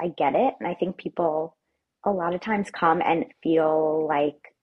I 0.00 0.08
get 0.08 0.34
it. 0.34 0.54
And 0.58 0.68
I 0.68 0.74
think 0.74 0.96
people 0.96 1.56
a 2.04 2.10
lot 2.10 2.34
of 2.34 2.40
times 2.40 2.70
come 2.70 3.02
and 3.04 3.26
feel 3.42 4.06
like 4.08 4.54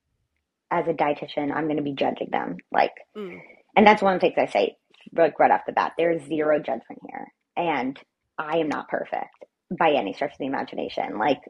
as 0.70 0.86
a 0.88 0.94
dietitian, 0.94 1.54
I'm 1.54 1.64
going 1.64 1.76
to 1.76 1.82
be 1.82 1.92
judging 1.92 2.30
them. 2.30 2.56
Like, 2.72 2.92
mm. 3.16 3.40
and 3.76 3.86
that's 3.86 4.02
one 4.02 4.14
of 4.14 4.20
the 4.20 4.26
things 4.26 4.38
I 4.38 4.46
say 4.46 4.76
like 5.14 5.38
right 5.38 5.50
off 5.50 5.66
the 5.66 5.72
bat. 5.72 5.92
There 5.96 6.12
is 6.12 6.22
zero 6.24 6.58
judgment 6.58 7.00
here. 7.08 7.32
And 7.56 7.98
I 8.38 8.58
am 8.58 8.68
not 8.68 8.88
perfect 8.88 9.44
by 9.76 9.92
any 9.92 10.12
stretch 10.12 10.32
of 10.32 10.38
the 10.38 10.46
imagination. 10.46 11.18
Like, 11.18 11.40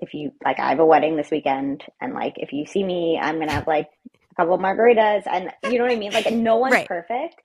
if 0.00 0.14
you 0.14 0.32
like, 0.44 0.58
I 0.58 0.70
have 0.70 0.78
a 0.80 0.86
wedding 0.86 1.16
this 1.16 1.30
weekend, 1.30 1.84
and 2.00 2.14
like, 2.14 2.34
if 2.36 2.52
you 2.52 2.64
see 2.66 2.82
me, 2.82 3.18
I'm 3.20 3.38
gonna 3.38 3.52
have 3.52 3.66
like 3.66 3.88
a 4.32 4.34
couple 4.34 4.54
of 4.54 4.60
margaritas, 4.60 5.24
and 5.26 5.52
you 5.64 5.78
know 5.78 5.84
what 5.84 5.92
I 5.92 5.96
mean. 5.96 6.12
Like, 6.12 6.32
no 6.32 6.56
one's 6.56 6.72
right. 6.72 6.88
perfect, 6.88 7.36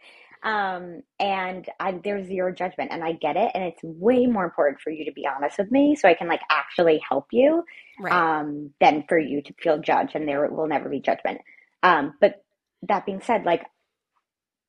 um, 0.43 1.01
and 1.19 1.67
I, 1.79 1.99
there's 2.03 2.27
zero 2.27 2.53
judgment, 2.53 2.91
and 2.91 3.03
I 3.03 3.13
get 3.13 3.35
it, 3.35 3.51
and 3.53 3.63
it's 3.63 3.81
way 3.83 4.25
more 4.25 4.43
important 4.43 4.81
for 4.81 4.91
you 4.91 5.05
to 5.05 5.11
be 5.11 5.27
honest 5.27 5.57
with 5.57 5.71
me, 5.71 5.95
so 5.95 6.07
I 6.07 6.13
can 6.13 6.27
like 6.27 6.41
actually 6.49 7.01
help 7.07 7.27
you, 7.31 7.63
right. 7.99 8.13
um, 8.13 8.71
than 8.79 9.05
for 9.07 9.17
you 9.17 9.41
to 9.41 9.53
feel 9.61 9.79
judged, 9.79 10.15
and 10.15 10.27
there 10.27 10.47
will 10.49 10.67
never 10.67 10.89
be 10.89 10.99
judgment. 10.99 11.41
Um, 11.83 12.13
but 12.19 12.43
that 12.83 13.05
being 13.05 13.21
said, 13.21 13.45
like, 13.45 13.63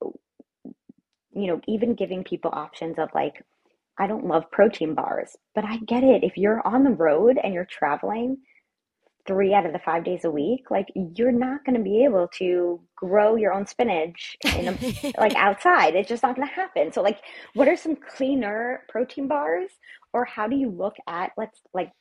you 0.02 1.46
know, 1.46 1.60
even 1.68 1.94
giving 1.94 2.24
people 2.24 2.50
options 2.54 2.98
of 2.98 3.10
like 3.14 3.42
I 3.98 4.06
don't 4.06 4.26
love 4.26 4.50
protein 4.50 4.94
bars, 4.94 5.36
but 5.54 5.64
I 5.64 5.78
get 5.78 6.04
it. 6.04 6.22
If 6.22 6.36
you're 6.36 6.66
on 6.66 6.84
the 6.84 6.90
road 6.90 7.38
and 7.42 7.54
you're 7.54 7.66
traveling 7.66 8.38
three 9.26 9.54
out 9.54 9.66
of 9.66 9.72
the 9.72 9.78
five 9.78 10.04
days 10.04 10.24
a 10.24 10.30
week, 10.30 10.70
like 10.70 10.86
you're 10.94 11.32
not 11.32 11.64
going 11.64 11.76
to 11.76 11.82
be 11.82 12.04
able 12.04 12.28
to 12.38 12.80
grow 12.96 13.36
your 13.36 13.52
own 13.52 13.66
spinach 13.66 14.36
in 14.44 14.68
a, 14.68 15.12
like 15.18 15.34
outside. 15.34 15.94
It's 15.94 16.08
just 16.08 16.22
not 16.22 16.36
going 16.36 16.48
to 16.48 16.54
happen. 16.54 16.92
So 16.92 17.02
like, 17.02 17.20
what 17.54 17.68
are 17.68 17.76
some 17.76 17.96
cleaner 17.96 18.84
protein 18.88 19.28
bars 19.28 19.70
or 20.12 20.24
how 20.24 20.46
do 20.46 20.56
you 20.56 20.70
look 20.70 20.96
at, 21.08 21.32
let's 21.36 21.60
like, 21.74 21.92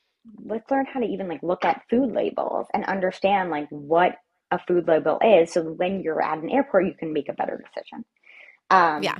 let's 0.44 0.70
learn 0.72 0.86
how 0.86 1.00
to 1.00 1.06
even 1.06 1.28
like 1.28 1.44
look 1.44 1.66
at 1.66 1.84
food 1.90 2.12
labels 2.12 2.68
and 2.74 2.86
understand 2.86 3.52
like 3.52 3.68
what 3.70 4.16
a 4.52 4.60
food 4.68 4.88
label 4.88 5.20
is. 5.24 5.52
So 5.52 5.64
when 5.64 6.02
you're 6.02 6.22
at 6.22 6.40
an 6.40 6.50
airport, 6.50 6.86
you 6.86 6.94
can 6.98 7.14
make 7.14 7.30
a 7.30 7.34
better 7.34 7.62
decision. 7.64 8.06
Um, 8.70 9.04
yeah. 9.04 9.18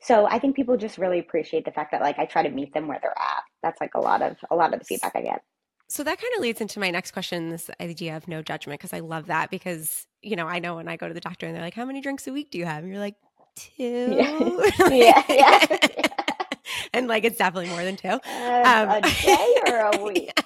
So 0.00 0.26
I 0.26 0.38
think 0.38 0.54
people 0.54 0.76
just 0.76 0.98
really 0.98 1.18
appreciate 1.18 1.64
the 1.64 1.72
fact 1.72 1.92
that 1.92 2.02
like 2.02 2.18
I 2.18 2.26
try 2.26 2.42
to 2.42 2.50
meet 2.50 2.74
them 2.74 2.88
where 2.88 2.98
they're 3.00 3.18
at. 3.18 3.42
That's 3.62 3.80
like 3.80 3.94
a 3.94 4.00
lot 4.00 4.20
of 4.20 4.36
a 4.50 4.54
lot 4.54 4.74
of 4.74 4.78
the 4.78 4.84
feedback 4.84 5.12
I 5.16 5.22
get. 5.22 5.42
So 5.94 6.02
that 6.02 6.20
kind 6.20 6.32
of 6.34 6.42
leads 6.42 6.60
into 6.60 6.80
my 6.80 6.90
next 6.90 7.12
question, 7.12 7.50
this 7.50 7.70
idea 7.80 8.16
of 8.16 8.26
no 8.26 8.42
judgment, 8.42 8.80
because 8.80 8.92
I 8.92 8.98
love 8.98 9.26
that 9.26 9.48
because, 9.48 10.08
you 10.22 10.34
know, 10.34 10.48
I 10.48 10.58
know 10.58 10.74
when 10.74 10.88
I 10.88 10.96
go 10.96 11.06
to 11.06 11.14
the 11.14 11.20
doctor 11.20 11.46
and 11.46 11.54
they're 11.54 11.62
like, 11.62 11.74
How 11.74 11.84
many 11.84 12.00
drinks 12.00 12.26
a 12.26 12.32
week 12.32 12.50
do 12.50 12.58
you 12.58 12.64
have? 12.64 12.82
And 12.82 12.92
you're 12.92 13.00
like, 13.00 13.14
two. 13.54 14.08
Yeah. 14.10 14.88
yeah, 14.90 15.22
yeah. 15.28 15.76
and 16.92 17.06
like 17.06 17.22
it's 17.22 17.38
definitely 17.38 17.70
more 17.70 17.84
than 17.84 17.94
two. 17.94 18.08
Uh, 18.08 18.64
um, 18.66 18.88
a 18.88 19.00
day 19.02 19.54
or 19.68 19.76
a 19.76 20.04
week. 20.12 20.36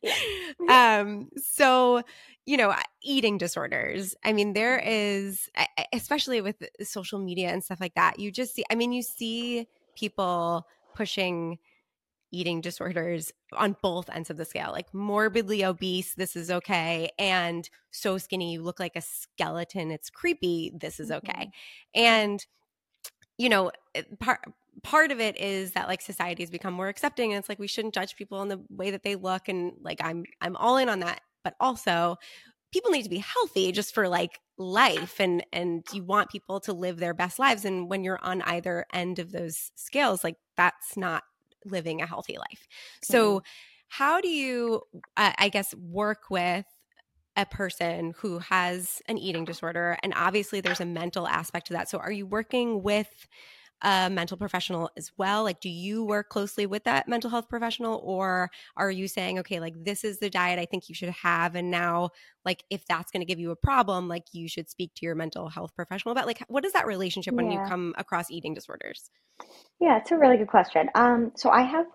Yeah. 0.00 1.00
Um, 1.02 1.28
so 1.36 2.00
you 2.46 2.56
know, 2.56 2.74
eating 3.02 3.36
disorders. 3.36 4.14
I 4.24 4.32
mean, 4.32 4.54
there 4.54 4.78
is, 4.78 5.50
especially 5.92 6.40
with 6.40 6.62
social 6.82 7.18
media 7.18 7.50
and 7.50 7.62
stuff 7.62 7.80
like 7.80 7.94
that, 7.94 8.18
you 8.18 8.30
just 8.30 8.54
see, 8.54 8.64
I 8.70 8.74
mean, 8.74 8.92
you 8.92 9.02
see 9.02 9.66
people 9.96 10.66
pushing 10.94 11.58
eating 12.32 12.60
disorders 12.60 13.32
on 13.52 13.76
both 13.82 14.10
ends 14.10 14.30
of 14.30 14.36
the 14.36 14.44
scale, 14.44 14.70
like 14.72 14.92
morbidly 14.92 15.64
obese, 15.64 16.14
this 16.14 16.36
is 16.36 16.50
okay. 16.50 17.10
And 17.18 17.68
so 17.90 18.18
skinny, 18.18 18.54
you 18.54 18.62
look 18.62 18.80
like 18.80 18.96
a 18.96 19.00
skeleton, 19.00 19.90
it's 19.90 20.10
creepy, 20.10 20.72
this 20.74 20.98
is 20.98 21.10
okay. 21.10 21.30
Mm-hmm. 21.30 22.00
And, 22.00 22.46
you 23.38 23.48
know, 23.48 23.70
part, 24.18 24.40
part 24.82 25.12
of 25.12 25.20
it 25.20 25.36
is 25.38 25.72
that 25.72 25.88
like 25.88 26.00
society 26.00 26.42
has 26.42 26.50
become 26.50 26.74
more 26.74 26.88
accepting 26.88 27.32
and 27.32 27.38
it's 27.38 27.48
like 27.48 27.58
we 27.58 27.66
shouldn't 27.66 27.94
judge 27.94 28.16
people 28.16 28.42
in 28.42 28.48
the 28.48 28.60
way 28.70 28.90
that 28.90 29.02
they 29.02 29.14
look 29.14 29.48
and 29.48 29.72
like 29.82 30.00
i'm 30.02 30.24
i'm 30.40 30.56
all 30.56 30.76
in 30.76 30.88
on 30.88 31.00
that 31.00 31.20
but 31.44 31.54
also 31.60 32.16
people 32.72 32.90
need 32.90 33.04
to 33.04 33.08
be 33.08 33.18
healthy 33.18 33.70
just 33.70 33.94
for 33.94 34.08
like 34.08 34.40
life 34.58 35.20
and 35.20 35.44
and 35.52 35.84
you 35.92 36.02
want 36.02 36.30
people 36.30 36.60
to 36.60 36.72
live 36.72 36.98
their 36.98 37.14
best 37.14 37.38
lives 37.38 37.64
and 37.64 37.88
when 37.88 38.02
you're 38.02 38.22
on 38.22 38.42
either 38.42 38.84
end 38.92 39.18
of 39.18 39.32
those 39.32 39.70
scales 39.76 40.24
like 40.24 40.36
that's 40.56 40.96
not 40.96 41.22
living 41.64 42.00
a 42.00 42.06
healthy 42.06 42.36
life. 42.38 42.66
So 43.02 43.38
mm-hmm. 43.38 43.44
how 43.88 44.20
do 44.20 44.28
you 44.28 44.82
uh, 45.16 45.32
i 45.38 45.48
guess 45.48 45.74
work 45.74 46.30
with 46.30 46.66
a 47.36 47.46
person 47.46 48.14
who 48.18 48.38
has 48.38 49.02
an 49.08 49.18
eating 49.18 49.44
disorder? 49.44 49.98
And 50.02 50.12
obviously 50.16 50.60
there's 50.60 50.80
a 50.80 50.86
mental 50.86 51.26
aspect 51.26 51.66
to 51.68 51.72
that. 51.72 51.88
So 51.88 51.98
are 51.98 52.12
you 52.12 52.26
working 52.26 52.82
with 52.82 53.26
a 53.84 54.08
mental 54.10 54.36
professional 54.36 54.90
as 54.96 55.12
well? 55.16 55.44
Like, 55.44 55.60
do 55.60 55.68
you 55.68 56.04
work 56.04 56.30
closely 56.30 56.66
with 56.66 56.84
that 56.84 57.06
mental 57.06 57.30
health 57.30 57.48
professional, 57.48 58.00
or 58.02 58.50
are 58.76 58.90
you 58.90 59.06
saying, 59.06 59.38
okay, 59.40 59.60
like 59.60 59.74
this 59.84 60.02
is 60.02 60.18
the 60.18 60.30
diet 60.30 60.58
I 60.58 60.64
think 60.64 60.88
you 60.88 60.94
should 60.94 61.10
have, 61.10 61.54
and 61.54 61.70
now, 61.70 62.10
like, 62.44 62.64
if 62.70 62.84
that's 62.86 63.12
going 63.12 63.20
to 63.20 63.26
give 63.26 63.38
you 63.38 63.50
a 63.50 63.56
problem, 63.56 64.08
like 64.08 64.24
you 64.32 64.48
should 64.48 64.68
speak 64.68 64.92
to 64.96 65.06
your 65.06 65.14
mental 65.14 65.48
health 65.48 65.74
professional 65.76 66.12
about? 66.12 66.26
Like, 66.26 66.42
what 66.48 66.64
is 66.64 66.72
that 66.72 66.86
relationship 66.86 67.34
when 67.34 67.50
you 67.50 67.60
come 67.68 67.94
across 67.98 68.30
eating 68.30 68.54
disorders? 68.54 69.10
Yeah, 69.80 69.98
it's 69.98 70.10
a 70.10 70.16
really 70.16 70.36
good 70.36 70.48
question. 70.48 70.88
Um, 70.94 71.32
so 71.36 71.50
I 71.50 71.62
have 71.62 71.86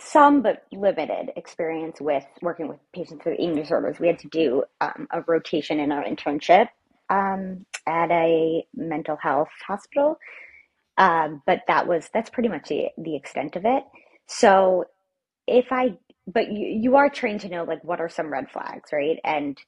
some 0.00 0.42
but 0.42 0.64
limited 0.72 1.32
experience 1.36 2.00
with 2.00 2.24
working 2.40 2.68
with 2.68 2.78
patients 2.94 3.24
with 3.24 3.34
eating 3.38 3.56
disorders. 3.56 3.98
We 3.98 4.06
had 4.06 4.18
to 4.20 4.28
do 4.28 4.62
um, 4.80 5.08
a 5.10 5.22
rotation 5.22 5.80
in 5.80 5.90
our 5.90 6.04
internship 6.04 6.68
um, 7.10 7.66
at 7.86 8.10
a 8.10 8.64
mental 8.74 9.16
health 9.16 9.48
hospital. 9.66 10.18
Um, 10.98 11.42
but 11.46 11.62
that 11.68 11.86
was 11.86 12.10
that's 12.12 12.30
pretty 12.30 12.50
much 12.50 12.68
the, 12.68 12.88
the 12.98 13.16
extent 13.16 13.56
of 13.56 13.64
it. 13.64 13.84
So 14.26 14.86
if 15.46 15.72
I 15.72 15.98
but 16.26 16.52
you 16.52 16.66
you 16.66 16.96
are 16.96 17.08
trained 17.10 17.42
to 17.42 17.48
know 17.48 17.64
like 17.64 17.84
what 17.84 18.00
are 18.00 18.08
some 18.08 18.32
red 18.32 18.50
flags, 18.50 18.90
right? 18.92 19.18
And 19.24 19.58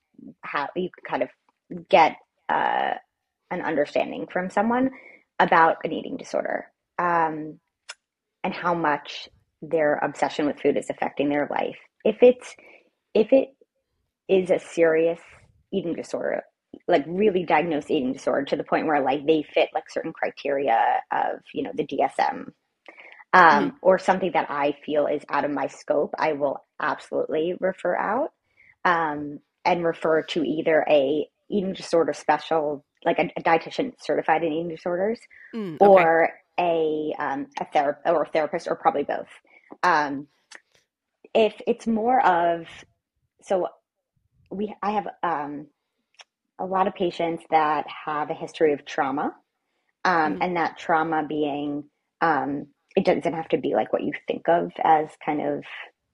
how 0.43 0.69
you 0.77 0.91
can 0.91 1.05
kind 1.09 1.23
of 1.23 1.89
get 1.89 2.17
uh, 2.49 2.95
an 3.51 3.63
understanding 3.63 4.27
from 4.33 4.51
someone 4.51 4.91
about 5.39 5.79
an 5.85 5.93
eating 5.93 6.17
disorder 6.17 6.67
um, 6.99 7.59
and 8.45 8.55
how 8.55 8.75
much 8.75 9.29
their 9.63 9.97
obsession 9.97 10.47
with 10.47 10.61
food 10.61 10.77
is 10.77 10.91
affecting 10.91 11.29
their 11.29 11.49
life. 11.51 11.79
If 12.05 12.23
it's 12.23 12.55
if 13.15 13.33
it 13.33 13.51
is 14.29 14.51
a 14.51 14.59
serious 14.59 15.21
eating 15.73 15.95
disorder, 15.95 16.45
like 16.89 17.05
really 17.07 17.45
diagnosed 17.45 17.91
eating 17.91 18.13
disorder 18.13 18.45
to 18.45 18.57
the 18.57 18.65
point 18.65 18.87
where 18.87 19.01
like 19.01 19.27
they 19.27 19.45
fit 19.55 19.69
like 19.75 19.91
certain 19.91 20.13
criteria 20.13 21.01
of 21.13 21.41
you 21.53 21.63
know 21.63 21.73
the 21.75 21.87
DSM 21.87 22.53
um, 23.33 23.71
mm 23.71 23.73
or 23.83 23.99
something 23.99 24.33
that 24.33 24.51
I 24.51 24.77
feel 24.85 25.07
is 25.07 25.23
out 25.29 25.45
of 25.45 25.51
my 25.51 25.67
scope, 25.67 26.15
I 26.19 26.33
will 26.33 26.65
absolutely 26.81 27.55
refer 27.61 27.97
out 27.97 28.33
um, 28.85 29.39
and 29.65 29.85
refer 29.85 30.23
to 30.23 30.45
either 30.45 30.85
a 30.89 31.27
eating 31.51 31.73
disorder 31.73 32.13
special, 32.13 32.85
like 33.05 33.19
a, 33.19 33.31
a 33.37 33.43
dietitian 33.43 33.93
certified 34.01 34.43
in 34.43 34.53
eating 34.53 34.69
disorders, 34.69 35.19
mm, 35.55 35.77
okay. 35.81 35.87
or 35.87 36.31
a 36.59 37.15
um, 37.19 37.47
a 37.59 37.65
therapist 37.67 38.07
or 38.07 38.23
a 38.23 38.31
therapist, 38.31 38.69
or 38.69 38.77
probably 38.77 39.05
both. 39.05 39.29
Um, 39.83 40.27
if 41.35 41.55
it's 41.67 41.87
more 41.87 42.25
of 42.25 42.67
so, 43.43 43.69
we 44.51 44.75
I 44.83 44.91
have 44.93 45.09
um, 45.23 45.69
a 46.61 46.65
lot 46.65 46.87
of 46.87 46.95
patients 46.95 47.43
that 47.51 47.87
have 48.07 48.31
a 48.31 48.35
history 48.35 48.73
of 48.73 48.85
trauma, 48.85 49.35
um, 50.05 50.35
mm-hmm. 50.35 50.43
and 50.43 50.57
that 50.57 50.79
trauma 50.79 51.25
being 51.27 51.85
um, 52.21 52.67
it 52.97 53.05
doesn't 53.05 53.35
have 53.35 53.49
to 53.49 53.59
be 53.59 53.75
like 53.75 53.93
what 53.93 54.03
you 54.03 54.13
think 54.27 54.49
of 54.49 54.73
as 54.83 55.09
kind 55.25 55.41
of 55.41 55.65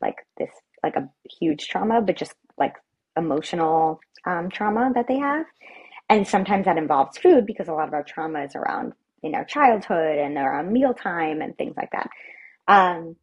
like 0.00 0.16
this 0.38 0.50
like 0.82 0.96
a 0.96 1.08
huge 1.40 1.68
trauma, 1.68 2.00
but 2.00 2.16
just 2.16 2.34
like 2.58 2.74
emotional 3.16 4.00
um, 4.26 4.50
trauma 4.50 4.92
that 4.94 5.08
they 5.08 5.18
have. 5.18 5.46
And 6.08 6.28
sometimes 6.28 6.66
that 6.66 6.78
involves 6.78 7.18
food 7.18 7.46
because 7.46 7.68
a 7.68 7.72
lot 7.72 7.88
of 7.88 7.94
our 7.94 8.04
trauma 8.04 8.44
is 8.44 8.54
around 8.54 8.92
in 9.22 9.34
our 9.34 9.44
childhood 9.44 10.18
and 10.18 10.36
around 10.36 10.72
mealtime 10.72 11.40
and 11.40 11.56
things 11.56 11.74
like 11.76 11.90
that. 11.92 12.10
Um, 12.68 13.16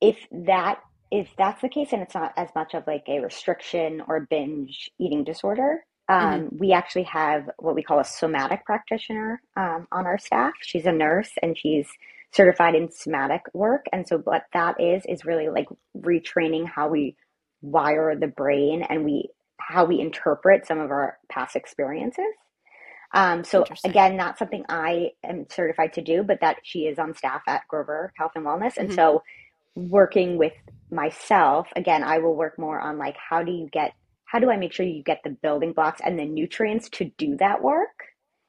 if 0.00 0.16
that 0.32 0.80
if 1.12 1.28
that's 1.36 1.60
the 1.60 1.68
case 1.68 1.92
and 1.92 2.00
it's 2.00 2.14
not 2.14 2.32
as 2.38 2.48
much 2.56 2.72
of 2.72 2.86
like 2.86 3.04
a 3.06 3.20
restriction 3.20 4.02
or 4.08 4.26
binge 4.30 4.90
eating 4.98 5.24
disorder, 5.24 5.84
um, 6.08 6.44
mm-hmm. 6.44 6.56
we 6.56 6.72
actually 6.72 7.02
have 7.02 7.50
what 7.58 7.74
we 7.74 7.82
call 7.82 8.00
a 8.00 8.04
somatic 8.04 8.64
practitioner 8.64 9.42
um, 9.54 9.86
on 9.92 10.06
our 10.06 10.18
staff. 10.18 10.54
She's 10.62 10.86
a 10.86 10.92
nurse 10.92 11.30
and 11.42 11.56
she's 11.56 11.86
certified 12.32 12.74
in 12.74 12.90
somatic 12.90 13.42
work. 13.52 13.84
And 13.92 14.08
so, 14.08 14.18
what 14.18 14.44
that 14.54 14.80
is, 14.80 15.02
is 15.06 15.26
really 15.26 15.50
like 15.50 15.68
retraining 15.94 16.66
how 16.66 16.88
we 16.88 17.14
wire 17.60 18.16
the 18.18 18.26
brain 18.26 18.82
and 18.82 19.04
we 19.04 19.28
how 19.60 19.84
we 19.84 20.00
interpret 20.00 20.66
some 20.66 20.80
of 20.80 20.90
our 20.90 21.18
past 21.28 21.56
experiences. 21.56 22.24
Um, 23.14 23.44
so 23.44 23.64
again, 23.84 24.16
not 24.16 24.38
something 24.38 24.64
I 24.70 25.10
am 25.22 25.44
certified 25.50 25.92
to 25.92 26.00
do, 26.00 26.22
but 26.22 26.40
that 26.40 26.56
she 26.62 26.86
is 26.86 26.98
on 26.98 27.14
staff 27.14 27.42
at 27.46 27.68
Grover 27.68 28.12
Health 28.16 28.32
and 28.34 28.46
Wellness. 28.46 28.78
And 28.78 28.88
mm-hmm. 28.88 28.96
so 28.96 29.22
working 29.74 30.38
with 30.38 30.52
myself, 30.90 31.68
again, 31.76 32.04
I 32.04 32.18
will 32.18 32.36
work 32.36 32.58
more 32.58 32.80
on 32.80 32.98
like 32.98 33.16
how 33.16 33.42
do 33.42 33.52
you 33.52 33.68
get 33.72 33.92
how 34.24 34.38
do 34.38 34.50
I 34.50 34.56
make 34.56 34.72
sure 34.72 34.86
you 34.86 35.02
get 35.02 35.20
the 35.24 35.30
building 35.30 35.74
blocks 35.74 36.00
and 36.02 36.18
the 36.18 36.24
nutrients 36.24 36.88
to 36.90 37.04
do 37.18 37.36
that 37.36 37.62
work? 37.62 38.04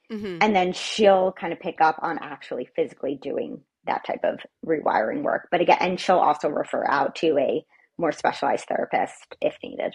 Mm-hmm. 0.10 0.38
And 0.40 0.56
then 0.56 0.72
she'll 0.72 1.34
kind 1.34 1.52
of 1.52 1.60
pick 1.60 1.82
up 1.82 1.98
on 2.02 2.20
actually 2.22 2.70
physically 2.74 3.20
doing 3.22 3.62
that 3.86 4.06
type 4.06 4.22
of 4.24 4.40
rewiring 4.66 5.24
work. 5.24 5.50
But 5.52 5.60
again, 5.60 5.78
and 5.82 6.00
she'll 6.00 6.20
also 6.20 6.48
refer 6.48 6.86
out 6.88 7.16
to 7.16 7.38
a 7.38 7.66
more 7.98 8.14
specialized 8.14 8.66
therapist 8.66 9.36
if 9.42 9.58
needed. 9.62 9.94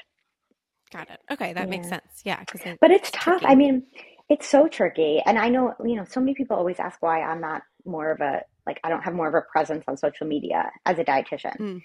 Got 0.93 1.11
it. 1.11 1.21
Okay, 1.31 1.53
that 1.53 1.65
yeah. 1.65 1.71
makes 1.71 1.89
sense. 1.89 2.23
Yeah, 2.25 2.41
it, 2.41 2.79
but 2.81 2.91
it's, 2.91 3.09
it's 3.09 3.25
tough. 3.25 3.41
Tricky. 3.41 3.53
I 3.53 3.55
mean, 3.55 3.85
it's 4.29 4.47
so 4.47 4.69
tricky, 4.69 5.23
and 5.25 5.39
I 5.39 5.49
know 5.49 5.75
you 5.85 5.97
know 5.97 6.05
so 6.05 6.21
many 6.21 6.35
people 6.35 6.57
always 6.57 6.79
ask 6.79 7.01
why 7.03 7.23
I'm 7.23 7.41
not 7.41 7.63
more 7.85 8.11
of 8.11 8.21
a 8.21 8.43
like 8.69 8.79
I 8.85 8.91
don't 8.91 9.03
have 9.03 9.15
more 9.15 9.27
of 9.27 9.35
a 9.35 9.41
presence 9.41 9.85
on 9.89 9.97
social 9.97 10.27
media 10.27 10.71
as 10.85 10.99
a 10.99 11.05
dietitian, 11.05 11.57
mm. 11.59 11.83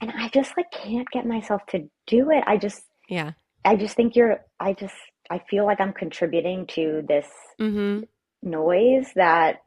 and 0.00 0.12
I 0.14 0.28
just 0.28 0.52
like 0.56 0.70
can't 0.72 1.08
get 1.10 1.24
myself 1.24 1.64
to 1.68 1.88
do 2.06 2.30
it. 2.30 2.42
I 2.46 2.56
just 2.56 2.82
yeah, 3.08 3.32
I 3.64 3.76
just 3.76 3.94
think 3.96 4.16
you're. 4.16 4.44
I 4.58 4.72
just 4.72 4.94
I 5.30 5.40
feel 5.48 5.64
like 5.64 5.80
I'm 5.80 5.92
contributing 5.92 6.66
to 6.74 7.04
this 7.06 7.28
mm-hmm. 7.60 8.02
noise 8.42 9.12
that 9.14 9.62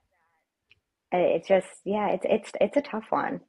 uh, 1.13 1.17
it's 1.17 1.47
just 1.47 1.67
yeah, 1.85 2.09
it's 2.09 2.25
it's 2.29 2.51
it's 2.59 2.77
a 2.77 2.81
tough 2.81 3.05
one. 3.09 3.39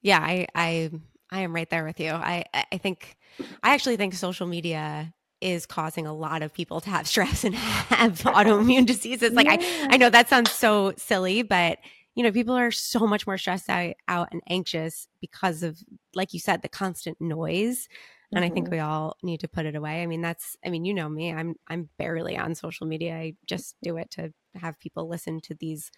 Yeah, 0.00 0.18
I 0.18 0.46
I 0.54 0.90
I 1.30 1.40
am 1.40 1.54
right 1.54 1.68
there 1.68 1.84
with 1.84 2.00
you. 2.00 2.10
I 2.10 2.44
I 2.54 2.78
think 2.78 3.16
I 3.62 3.74
actually 3.74 3.96
think 3.96 4.14
social 4.14 4.46
media 4.46 5.12
is 5.40 5.66
causing 5.66 6.06
a 6.06 6.14
lot 6.14 6.42
of 6.42 6.52
people 6.52 6.80
to 6.80 6.90
have 6.90 7.06
stress 7.14 7.44
and 7.44 7.54
have 7.54 8.18
autoimmune 8.20 8.86
diseases. 8.86 9.32
Like 9.32 9.46
yeah. 9.46 9.88
I 9.90 9.94
I 9.94 9.96
know 9.98 10.10
that 10.10 10.28
sounds 10.28 10.50
so 10.50 10.94
silly, 10.96 11.42
but 11.42 11.78
you 12.20 12.24
know, 12.24 12.32
people 12.32 12.54
are 12.54 12.70
so 12.70 13.06
much 13.06 13.26
more 13.26 13.38
stressed 13.38 13.70
out, 13.70 14.28
and 14.30 14.42
anxious 14.46 15.08
because 15.22 15.62
of 15.62 15.78
like 16.14 16.34
you 16.34 16.38
said 16.38 16.60
the 16.60 16.68
constant 16.68 17.18
noise. 17.18 17.88
And 18.30 18.44
mm-hmm. 18.44 18.52
I 18.52 18.54
think 18.54 18.66
mm-hmm. 18.66 18.74
we 18.74 18.80
all 18.80 19.16
need 19.22 19.40
to 19.40 19.48
put 19.48 19.64
it 19.64 19.74
away. 19.74 20.02
I 20.02 20.06
mean, 20.06 20.20
that's 20.20 20.54
I 20.62 20.68
mean, 20.68 20.84
you 20.84 20.92
know 20.92 21.08
me. 21.08 21.32
I'm 21.32 21.54
I'm 21.66 21.88
barely 21.96 22.36
on 22.36 22.54
social 22.54 22.86
media. 22.86 23.16
I 23.16 23.32
just 23.46 23.74
do 23.82 23.96
it 23.96 24.10
to 24.10 24.34
have 24.54 24.78
people 24.78 25.08
listen 25.08 25.40
to 25.44 25.54
these 25.54 25.90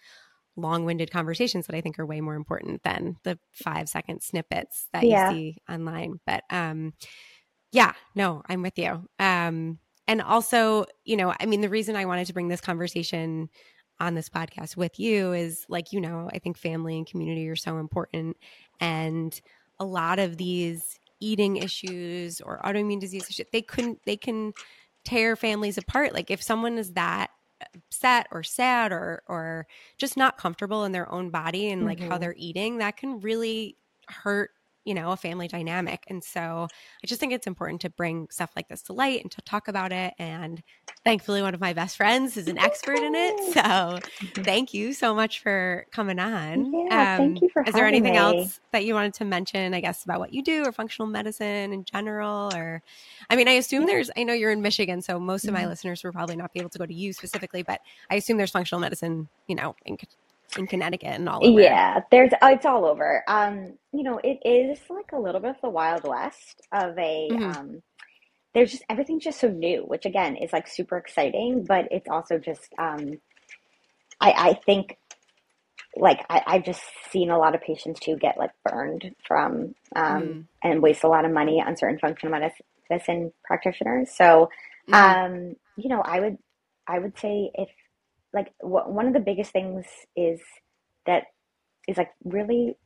long-winded 0.55 1.11
conversations 1.11 1.67
that 1.67 1.75
I 1.75 1.81
think 1.81 1.99
are 1.99 2.05
way 2.05 2.21
more 2.21 2.35
important 2.35 2.83
than 2.83 3.17
the 3.25 3.37
five 3.51 3.89
second 3.89 4.23
snippets 4.23 4.87
that 4.93 5.03
yeah. 5.03 5.29
you 5.31 5.35
see 5.35 5.57
online. 5.69 6.21
But 6.25 6.45
um, 6.49 6.93
yeah, 7.73 7.91
no, 8.15 8.43
I'm 8.47 8.61
with 8.61 8.79
you. 8.79 9.09
Um, 9.19 9.79
and 10.07 10.21
also, 10.21 10.85
you 11.03 11.17
know, 11.17 11.33
I 11.37 11.47
mean, 11.47 11.59
the 11.59 11.67
reason 11.67 11.97
I 11.97 12.05
wanted 12.05 12.27
to 12.27 12.33
bring 12.33 12.47
this 12.47 12.61
conversation 12.61 13.49
on 13.99 14.15
this 14.15 14.29
podcast 14.29 14.75
with 14.75 14.99
you 14.99 15.33
is 15.33 15.65
like, 15.69 15.93
you 15.93 16.01
know, 16.01 16.29
I 16.33 16.39
think 16.39 16.57
family 16.57 16.97
and 16.97 17.07
community 17.07 17.47
are 17.47 17.55
so 17.55 17.77
important. 17.77 18.37
And 18.79 19.39
a 19.79 19.85
lot 19.85 20.19
of 20.19 20.37
these 20.37 20.99
eating 21.19 21.57
issues 21.57 22.41
or 22.41 22.59
autoimmune 22.63 22.99
disease 22.99 23.29
issues, 23.29 23.45
they 23.51 23.61
couldn't, 23.61 23.99
they 24.05 24.17
can 24.17 24.53
tear 25.05 25.35
families 25.35 25.77
apart. 25.77 26.13
Like 26.13 26.31
if 26.31 26.41
someone 26.41 26.77
is 26.77 26.93
that 26.93 27.29
upset 27.75 28.27
or 28.31 28.43
sad 28.43 28.91
or 28.91 29.23
or 29.27 29.67
just 29.97 30.17
not 30.17 30.37
comfortable 30.37 30.83
in 30.83 30.91
their 30.91 31.09
own 31.11 31.29
body 31.29 31.69
and 31.69 31.85
like 31.85 31.99
mm-hmm. 31.99 32.11
how 32.11 32.17
they're 32.17 32.35
eating 32.37 32.79
that 32.79 32.97
can 32.97 33.19
really 33.21 33.77
hurt 34.09 34.51
you 34.85 34.93
know 34.93 35.11
a 35.11 35.17
family 35.17 35.47
dynamic 35.47 36.03
and 36.07 36.23
so 36.23 36.67
i 37.03 37.07
just 37.07 37.19
think 37.19 37.31
it's 37.31 37.47
important 37.47 37.81
to 37.81 37.89
bring 37.89 38.27
stuff 38.29 38.51
like 38.55 38.67
this 38.67 38.81
to 38.81 38.93
light 38.93 39.21
and 39.21 39.31
to 39.31 39.41
talk 39.41 39.67
about 39.67 39.91
it 39.91 40.13
and 40.19 40.61
thankfully 41.03 41.41
one 41.41 41.53
of 41.53 41.61
my 41.61 41.73
best 41.73 41.97
friends 41.97 42.37
is 42.37 42.47
an 42.47 42.57
expert 42.57 42.97
in 42.97 43.15
it 43.15 43.53
so 43.53 43.99
thank 44.43 44.73
you 44.73 44.93
so 44.93 45.13
much 45.13 45.41
for 45.41 45.85
coming 45.91 46.19
on 46.19 46.73
yeah, 46.73 47.13
um, 47.13 47.17
thank 47.17 47.41
you 47.41 47.49
for 47.49 47.63
is 47.63 47.73
there 47.73 47.85
anything 47.85 48.13
me. 48.13 48.17
else 48.17 48.59
that 48.71 48.85
you 48.85 48.93
wanted 48.93 49.13
to 49.13 49.25
mention 49.25 49.73
i 49.73 49.79
guess 49.79 50.03
about 50.03 50.19
what 50.19 50.33
you 50.33 50.43
do 50.43 50.63
or 50.65 50.71
functional 50.71 51.07
medicine 51.07 51.73
in 51.73 51.83
general 51.85 52.51
or 52.55 52.81
i 53.29 53.35
mean 53.35 53.47
i 53.47 53.53
assume 53.53 53.81
yeah. 53.81 53.87
there's 53.87 54.11
i 54.17 54.23
know 54.23 54.33
you're 54.33 54.51
in 54.51 54.61
michigan 54.61 55.01
so 55.01 55.19
most 55.19 55.45
of 55.45 55.53
my 55.53 55.61
mm-hmm. 55.61 55.69
listeners 55.69 56.03
will 56.03 56.11
probably 56.11 56.35
not 56.35 56.51
be 56.53 56.59
able 56.59 56.69
to 56.69 56.79
go 56.79 56.85
to 56.85 56.93
you 56.93 57.13
specifically 57.13 57.63
but 57.63 57.79
i 58.09 58.15
assume 58.15 58.37
there's 58.37 58.51
functional 58.51 58.79
medicine 58.79 59.27
you 59.47 59.55
know 59.55 59.75
in 59.85 59.97
in 60.57 60.67
Connecticut 60.67 61.09
and 61.09 61.29
all 61.29 61.45
over. 61.45 61.61
Yeah, 61.61 62.01
there's 62.11 62.31
oh, 62.41 62.47
it's 62.47 62.65
all 62.65 62.85
over. 62.85 63.23
Um, 63.27 63.73
you 63.91 64.03
know, 64.03 64.19
it 64.23 64.39
is 64.45 64.79
like 64.89 65.11
a 65.13 65.19
little 65.19 65.41
bit 65.41 65.51
of 65.51 65.61
the 65.61 65.69
wild 65.69 66.03
west 66.03 66.61
of 66.71 66.97
a 66.97 67.29
mm-hmm. 67.31 67.43
um 67.43 67.81
there's 68.53 68.71
just 68.71 68.83
everything's 68.89 69.23
just 69.23 69.39
so 69.39 69.49
new, 69.49 69.81
which 69.81 70.05
again 70.05 70.35
is 70.35 70.53
like 70.53 70.67
super 70.67 70.97
exciting, 70.97 71.65
but 71.67 71.87
it's 71.91 72.07
also 72.09 72.37
just 72.37 72.73
um 72.77 73.19
I 74.19 74.31
I 74.31 74.59
think 74.65 74.97
like 75.95 76.25
I, 76.29 76.41
I've 76.47 76.65
just 76.65 76.81
seen 77.11 77.29
a 77.29 77.37
lot 77.37 77.55
of 77.55 77.61
patients 77.61 77.99
too 77.99 78.17
get 78.17 78.37
like 78.37 78.51
burned 78.63 79.15
from 79.27 79.75
um 79.95 80.23
mm. 80.23 80.45
and 80.63 80.81
waste 80.81 81.03
a 81.03 81.07
lot 81.07 81.25
of 81.25 81.31
money 81.31 81.61
on 81.65 81.77
certain 81.77 81.99
functional 81.99 82.39
medicine 82.89 83.31
practitioners. 83.43 84.09
So 84.15 84.49
mm. 84.89 84.93
um, 84.93 85.55
you 85.75 85.89
know, 85.89 86.01
I 86.01 86.19
would 86.19 86.37
I 86.87 86.99
would 86.99 87.17
say 87.17 87.51
if 87.53 87.69
like 88.33 88.53
w- 88.61 88.89
one 88.89 89.07
of 89.07 89.13
the 89.13 89.19
biggest 89.19 89.51
things 89.51 89.85
is 90.15 90.39
that 91.05 91.23
is 91.87 91.97
like 91.97 92.11
really 92.23 92.77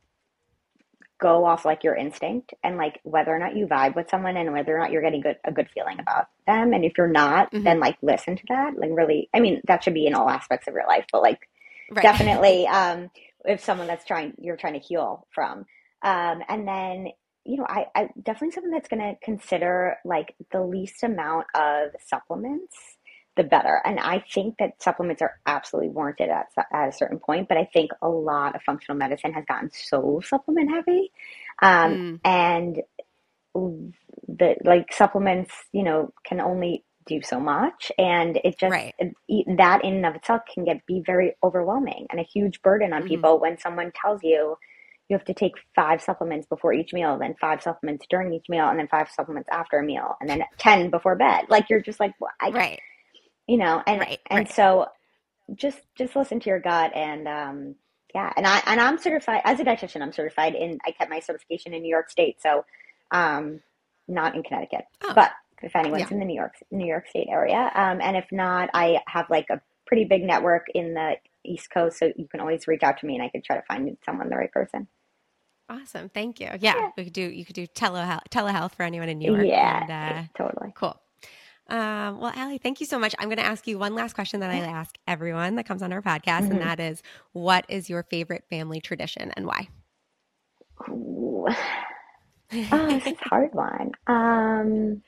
go 1.20 1.44
off 1.44 1.64
like 1.64 1.82
your 1.82 1.96
instinct 1.96 2.54
and 2.62 2.76
like 2.76 3.00
whether 3.02 3.34
or 3.34 3.38
not 3.38 3.56
you 3.56 3.66
vibe 3.66 3.96
with 3.96 4.08
someone 4.08 4.36
and 4.36 4.52
whether 4.52 4.76
or 4.76 4.78
not 4.78 4.92
you're 4.92 5.02
getting 5.02 5.20
good 5.20 5.36
a 5.44 5.52
good 5.52 5.68
feeling 5.74 5.98
about 5.98 6.26
them 6.46 6.72
and 6.72 6.84
if 6.84 6.92
you're 6.96 7.08
not 7.08 7.50
mm-hmm. 7.50 7.64
then 7.64 7.80
like 7.80 7.96
listen 8.02 8.36
to 8.36 8.44
that 8.48 8.78
like 8.78 8.90
really 8.92 9.28
i 9.34 9.40
mean 9.40 9.60
that 9.66 9.82
should 9.82 9.94
be 9.94 10.06
in 10.06 10.14
all 10.14 10.30
aspects 10.30 10.68
of 10.68 10.74
your 10.74 10.86
life 10.86 11.04
but 11.10 11.22
like 11.22 11.48
right. 11.90 12.02
definitely 12.02 12.66
um 12.68 13.10
if 13.44 13.62
someone 13.62 13.88
that's 13.88 14.04
trying 14.04 14.32
you're 14.38 14.56
trying 14.56 14.74
to 14.74 14.86
heal 14.86 15.26
from 15.34 15.64
um 16.02 16.42
and 16.48 16.68
then 16.68 17.08
you 17.44 17.56
know 17.56 17.66
I, 17.68 17.86
I 17.96 18.08
definitely 18.22 18.52
something 18.52 18.70
that's 18.70 18.88
going 18.88 19.02
to 19.02 19.16
consider 19.24 19.96
like 20.04 20.34
the 20.52 20.62
least 20.62 21.02
amount 21.02 21.46
of 21.54 21.90
supplements 22.06 22.76
the 23.38 23.44
better. 23.44 23.80
And 23.84 23.98
I 23.98 24.22
think 24.34 24.56
that 24.58 24.82
supplements 24.82 25.22
are 25.22 25.38
absolutely 25.46 25.90
warranted 25.90 26.28
at, 26.28 26.48
at 26.72 26.88
a 26.88 26.92
certain 26.92 27.18
point, 27.18 27.48
but 27.48 27.56
I 27.56 27.64
think 27.72 27.92
a 28.02 28.08
lot 28.08 28.54
of 28.54 28.62
functional 28.62 28.98
medicine 28.98 29.32
has 29.32 29.44
gotten 29.46 29.70
so 29.72 30.20
supplement 30.22 30.70
heavy. 30.70 31.10
Um, 31.62 31.94
mm. 31.94 32.20
And 32.24 32.82
the 33.54 34.56
like 34.64 34.92
supplements, 34.92 35.54
you 35.72 35.84
know, 35.84 36.12
can 36.24 36.40
only 36.40 36.84
do 37.06 37.22
so 37.22 37.40
much. 37.40 37.90
And 37.96 38.38
it 38.44 38.58
just, 38.58 38.72
right. 38.72 38.94
that 39.56 39.84
in 39.84 39.94
and 39.94 40.06
of 40.06 40.16
itself 40.16 40.42
can 40.52 40.64
get 40.64 40.84
be 40.84 41.02
very 41.06 41.34
overwhelming 41.42 42.06
and 42.10 42.20
a 42.20 42.24
huge 42.24 42.60
burden 42.60 42.92
on 42.92 43.00
mm-hmm. 43.00 43.08
people 43.08 43.40
when 43.40 43.58
someone 43.58 43.92
tells 43.94 44.22
you, 44.22 44.58
you 45.08 45.16
have 45.16 45.24
to 45.24 45.32
take 45.32 45.52
five 45.74 46.02
supplements 46.02 46.46
before 46.48 46.74
each 46.74 46.92
meal, 46.92 47.16
then 47.18 47.34
five 47.40 47.62
supplements 47.62 48.04
during 48.10 48.34
each 48.34 48.44
meal, 48.50 48.68
and 48.68 48.78
then 48.78 48.88
five 48.88 49.08
supplements 49.08 49.48
after 49.50 49.78
a 49.78 49.82
meal, 49.82 50.16
and 50.20 50.28
then 50.28 50.42
10 50.58 50.90
before 50.90 51.16
bed. 51.16 51.44
Like 51.48 51.70
you're 51.70 51.80
just 51.80 51.98
like, 51.98 52.12
well, 52.20 52.30
I, 52.38 52.50
right 52.50 52.80
you 53.48 53.56
know, 53.56 53.82
and 53.86 54.00
right, 54.00 54.20
and 54.30 54.38
right. 54.40 54.52
so 54.52 54.86
just 55.54 55.80
just 55.96 56.14
listen 56.14 56.38
to 56.38 56.50
your 56.50 56.60
gut 56.60 56.92
and 56.94 57.26
um 57.26 57.74
yeah, 58.14 58.32
and 58.36 58.46
I 58.46 58.62
and 58.66 58.80
I'm 58.80 58.98
certified 58.98 59.42
as 59.44 59.58
a 59.58 59.64
dietitian. 59.64 60.02
I'm 60.02 60.12
certified 60.12 60.54
in 60.54 60.78
I 60.86 60.92
kept 60.92 61.10
my 61.10 61.20
certification 61.20 61.74
in 61.74 61.82
New 61.82 61.90
York 61.90 62.10
State, 62.10 62.40
so 62.40 62.64
um 63.10 63.60
not 64.06 64.34
in 64.34 64.42
Connecticut, 64.42 64.84
oh. 65.02 65.12
but 65.14 65.32
if 65.62 65.74
anyone's 65.74 66.02
yeah. 66.02 66.08
in 66.12 66.18
the 66.20 66.24
New 66.24 66.34
York 66.34 66.54
New 66.70 66.86
York 66.86 67.08
State 67.08 67.28
area, 67.30 67.70
um, 67.74 68.00
and 68.00 68.16
if 68.16 68.26
not, 68.30 68.70
I 68.74 69.00
have 69.06 69.28
like 69.28 69.46
a 69.50 69.60
pretty 69.86 70.04
big 70.04 70.22
network 70.22 70.66
in 70.74 70.94
the 70.94 71.16
East 71.44 71.70
Coast, 71.70 71.98
so 71.98 72.12
you 72.16 72.28
can 72.28 72.40
always 72.40 72.68
reach 72.68 72.82
out 72.82 72.98
to 72.98 73.06
me, 73.06 73.14
and 73.14 73.22
I 73.22 73.28
could 73.28 73.44
try 73.44 73.56
to 73.56 73.62
find 73.62 73.96
someone 74.04 74.28
the 74.28 74.36
right 74.36 74.52
person. 74.52 74.86
Awesome, 75.68 76.08
thank 76.08 76.40
you. 76.40 76.46
Yeah, 76.46 76.76
yeah. 76.76 76.90
we 76.96 77.04
could 77.04 77.12
do 77.12 77.22
you 77.22 77.44
could 77.44 77.54
do 77.54 77.66
telehealth 77.66 78.28
telehealth 78.30 78.74
for 78.74 78.84
anyone 78.84 79.08
in 79.08 79.18
New 79.18 79.32
York. 79.32 79.46
Yeah, 79.46 79.82
and, 79.82 79.90
uh, 79.90 80.28
totally 80.36 80.72
cool. 80.74 80.98
Um, 81.68 82.18
well, 82.18 82.32
Ali, 82.34 82.58
thank 82.58 82.80
you 82.80 82.86
so 82.86 82.98
much. 82.98 83.14
I'm 83.18 83.28
going 83.28 83.38
to 83.38 83.44
ask 83.44 83.66
you 83.66 83.78
one 83.78 83.94
last 83.94 84.14
question 84.14 84.40
that 84.40 84.50
I 84.50 84.58
ask 84.58 84.96
everyone 85.06 85.56
that 85.56 85.66
comes 85.66 85.82
on 85.82 85.92
our 85.92 86.00
podcast, 86.00 86.42
mm-hmm. 86.42 86.52
and 86.52 86.60
that 86.62 86.80
is 86.80 87.02
what 87.32 87.66
is 87.68 87.90
your 87.90 88.04
favorite 88.04 88.44
family 88.48 88.80
tradition 88.80 89.32
and 89.36 89.46
why? 89.46 89.68
Ooh. 90.88 91.46
Oh, 92.72 92.86
this 92.86 93.06
is 93.06 93.12
a 93.12 93.28
hard 93.28 93.52
one. 93.52 93.90
Um, 94.06 95.02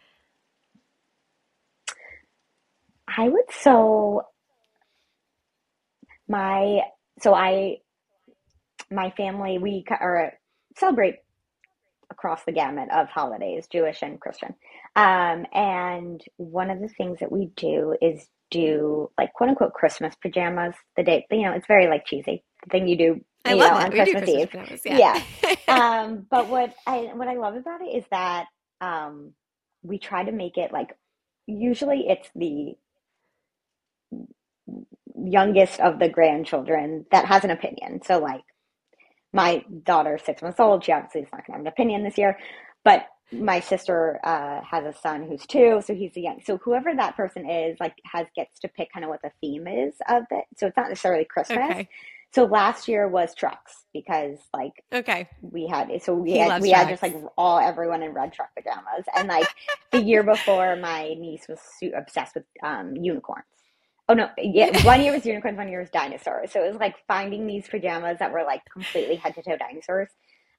I 3.09 3.29
would 3.29 3.44
so 3.51 4.27
my 6.29 6.81
so 7.20 7.35
I 7.35 7.79
my 8.90 9.11
family 9.16 9.57
we 9.59 9.85
or 9.88 10.33
celebrate 10.77 11.16
across 12.11 12.44
the 12.44 12.53
gamut 12.53 12.88
of 12.90 13.09
holidays, 13.09 13.66
Jewish 13.70 14.03
and 14.03 14.20
Christian. 14.20 14.55
Um, 14.97 15.47
and 15.53 16.20
one 16.37 16.70
of 16.70 16.80
the 16.80 16.89
things 16.89 17.20
that 17.20 17.32
we 17.32 17.51
do 17.57 17.97
is 18.01 18.26
do 18.51 19.11
like 19.16 19.32
quote 19.32 19.51
unquote 19.51 19.74
Christmas 19.74 20.14
pajamas 20.20 20.74
the 20.97 21.05
day, 21.05 21.26
you 21.30 21.43
know, 21.43 21.53
it's 21.53 21.66
very 21.66 21.87
like 21.87 22.05
cheesy. 22.05 22.43
The 22.64 22.70
thing 22.70 22.89
you 22.89 22.97
do 22.97 23.20
I 23.45 23.55
love 23.55 23.72
know, 23.72 23.78
on 23.78 23.91
we 23.91 23.97
Christmas, 23.97 24.28
Eve. 24.28 24.51
Pajamas, 24.51 24.80
yeah. 24.85 25.22
yeah. 25.43 25.55
um, 25.68 26.26
but 26.30 26.49
what 26.49 26.74
I 26.87 27.11
what 27.14 27.28
I 27.28 27.35
love 27.35 27.57
about 27.57 27.80
it 27.80 27.97
is 27.97 28.05
that 28.11 28.47
um, 28.80 29.32
we 29.82 29.99
try 29.99 30.24
to 30.24 30.32
make 30.32 30.59
it 30.59 30.72
like 30.72 30.97
usually 31.47 32.09
it's 32.09 32.28
the 32.35 32.74
youngest 35.16 35.80
of 35.80 35.99
the 35.99 36.09
grandchildren 36.09 37.07
that 37.12 37.26
has 37.26 37.45
an 37.45 37.51
opinion. 37.51 38.01
So 38.05 38.18
like 38.18 38.43
my 39.33 39.64
daughter, 39.85 40.18
six 40.24 40.43
months 40.43 40.61
old, 40.61 40.85
she 40.85 40.93
obviously 40.93 41.22
is 41.22 41.28
not 41.33 41.47
going 41.47 41.53
to 41.53 41.53
have 41.53 41.61
an 41.61 41.66
opinion 41.66 42.03
this 42.05 42.18
year, 42.18 42.39
but 42.85 43.07
my 43.33 43.61
sister 43.61 44.18
uh, 44.24 44.61
has 44.68 44.85
a 44.85 44.99
son 44.99 45.22
who's 45.28 45.47
two, 45.47 45.81
so 45.85 45.95
he's 45.95 46.16
a 46.16 46.20
young. 46.20 46.41
So 46.45 46.59
whoever 46.59 46.93
that 46.97 47.16
person 47.16 47.49
is, 47.49 47.76
like, 47.78 47.95
has 48.05 48.26
gets 48.35 48.59
to 48.61 48.68
pick 48.68 48.93
kind 48.93 49.05
of 49.05 49.11
what 49.11 49.22
the 49.22 49.31
theme 49.41 49.68
is 49.68 49.95
of 50.09 50.24
it. 50.31 50.45
So 50.57 50.66
it's 50.66 50.76
not 50.76 50.89
necessarily 50.89 51.24
Christmas. 51.24 51.59
Okay. 51.70 51.89
So 52.33 52.45
last 52.45 52.87
year 52.87 53.09
was 53.09 53.35
trucks 53.35 53.87
because 53.93 54.39
like 54.55 54.85
okay 54.93 55.28
we 55.41 55.66
had 55.66 55.91
so 56.01 56.14
we 56.14 56.33
he 56.33 56.39
had 56.39 56.62
we 56.62 56.70
trucks. 56.70 56.85
had 56.85 56.89
just 56.91 57.03
like 57.03 57.16
all 57.37 57.59
everyone 57.59 58.05
in 58.05 58.12
red 58.12 58.33
truck 58.33 58.51
pajamas 58.55 59.05
and 59.16 59.26
like 59.26 59.49
the 59.91 60.01
year 60.01 60.22
before 60.22 60.76
my 60.76 61.09
niece 61.18 61.47
was 61.49 61.59
obsessed 61.97 62.37
with 62.37 62.45
um, 62.62 62.95
unicorns. 62.97 63.45
Oh 64.11 64.13
no, 64.13 64.29
yeah, 64.37 64.83
one 64.85 65.01
year 65.01 65.13
was 65.13 65.25
unicorns, 65.25 65.57
one 65.57 65.69
year 65.69 65.79
was 65.79 65.91
dinosaurs. 65.91 66.51
So 66.51 66.65
it 66.65 66.73
was 66.73 66.81
like 66.81 66.97
finding 67.07 67.47
these 67.47 67.69
pajamas 67.69 68.19
that 68.19 68.33
were 68.33 68.43
like 68.43 68.63
completely 68.73 69.15
head 69.15 69.37
to 69.37 69.43
toe 69.43 69.57
dinosaurs. 69.57 70.09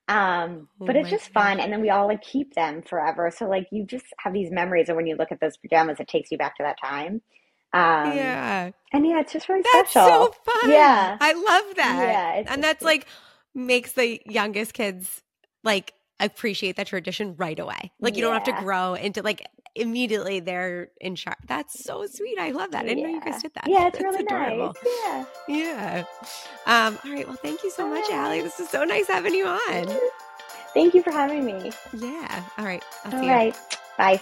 Um, 0.08 0.70
oh 0.80 0.86
but 0.86 0.96
it's 0.96 1.10
just 1.10 1.34
God. 1.34 1.42
fun, 1.42 1.60
and 1.60 1.72
then 1.72 1.82
we 1.82 1.90
all 1.90 2.08
like 2.08 2.22
keep 2.22 2.56
them 2.56 2.82
forever. 2.82 3.30
So 3.30 3.50
like 3.50 3.68
you 3.70 3.86
just 3.86 4.06
have 4.20 4.32
these 4.32 4.52
memories, 4.52 4.88
and 4.88 4.96
when 4.96 5.06
you 5.06 5.18
look 5.18 5.34
at 5.34 5.42
those 5.42 5.58
pajamas, 5.58 6.00
it 6.00 6.08
takes 6.08 6.32
you 6.32 6.38
back 6.38 6.56
to 6.58 6.64
that 6.64 6.78
time. 6.82 7.22
Um, 7.74 8.16
yeah, 8.16 8.72
and 8.94 9.06
yeah, 9.06 9.20
it's 9.20 9.34
just 9.34 9.50
really 9.50 9.64
that's 9.74 9.92
special. 9.92 10.34
so 10.34 10.36
fun. 10.46 10.72
Yeah, 10.72 11.18
I 11.20 11.34
love 11.34 11.76
that. 11.76 12.44
Yeah, 12.46 12.54
and 12.54 12.64
that's 12.64 12.82
like 12.82 13.06
makes 13.54 13.92
the 13.92 14.22
youngest 14.26 14.74
kids 14.74 15.24
like 15.62 15.94
appreciate 16.22 16.78
that 16.78 16.88
tradition 16.88 17.36
right 17.36 17.60
away. 17.60 17.92
Like 18.00 18.16
you 18.16 18.24
yeah. 18.24 18.34
don't 18.34 18.46
have 18.46 18.56
to 18.56 18.64
grow 18.64 18.94
into 18.94 19.22
like 19.22 19.46
immediately 19.76 20.40
they're 20.40 20.90
in 21.00 21.16
shock. 21.16 21.38
That's 21.48 21.84
so 21.84 22.06
sweet. 22.06 22.38
I 22.40 22.52
love 22.52 22.72
that. 22.72 22.82
I 22.82 22.90
didn't 22.90 23.00
yeah. 23.00 23.08
know 23.08 23.14
you 23.14 23.22
guys 23.22 23.42
did 23.42 23.54
that. 23.56 23.68
Yeah, 23.68 23.88
it's 23.88 23.98
That's 23.98 24.04
really 24.04 24.26
adorable. 24.26 24.74
nice. 24.84 24.96
Yeah. 25.04 25.26
Yeah. 25.48 26.04
Um, 26.66 27.00
all 27.06 27.12
right. 27.12 27.28
Well, 27.28 27.38
thank 27.38 27.64
you 27.64 27.72
so 27.72 27.88
much, 27.88 28.10
Ali. 28.12 28.42
This 28.42 28.60
is 28.60 28.70
so 28.70 28.84
nice 28.84 29.08
having 29.08 29.34
you 29.34 29.48
on. 29.48 29.98
Thank 30.74 30.94
you 30.94 31.04
for 31.04 31.12
having 31.12 31.46
me. 31.46 31.72
Yeah. 31.94 32.44
All 32.58 32.66
right. 32.66 32.84
I'll 33.06 33.16
all 33.16 33.28
right. 33.28 33.56
You. 33.56 33.78
Bye. 33.98 34.22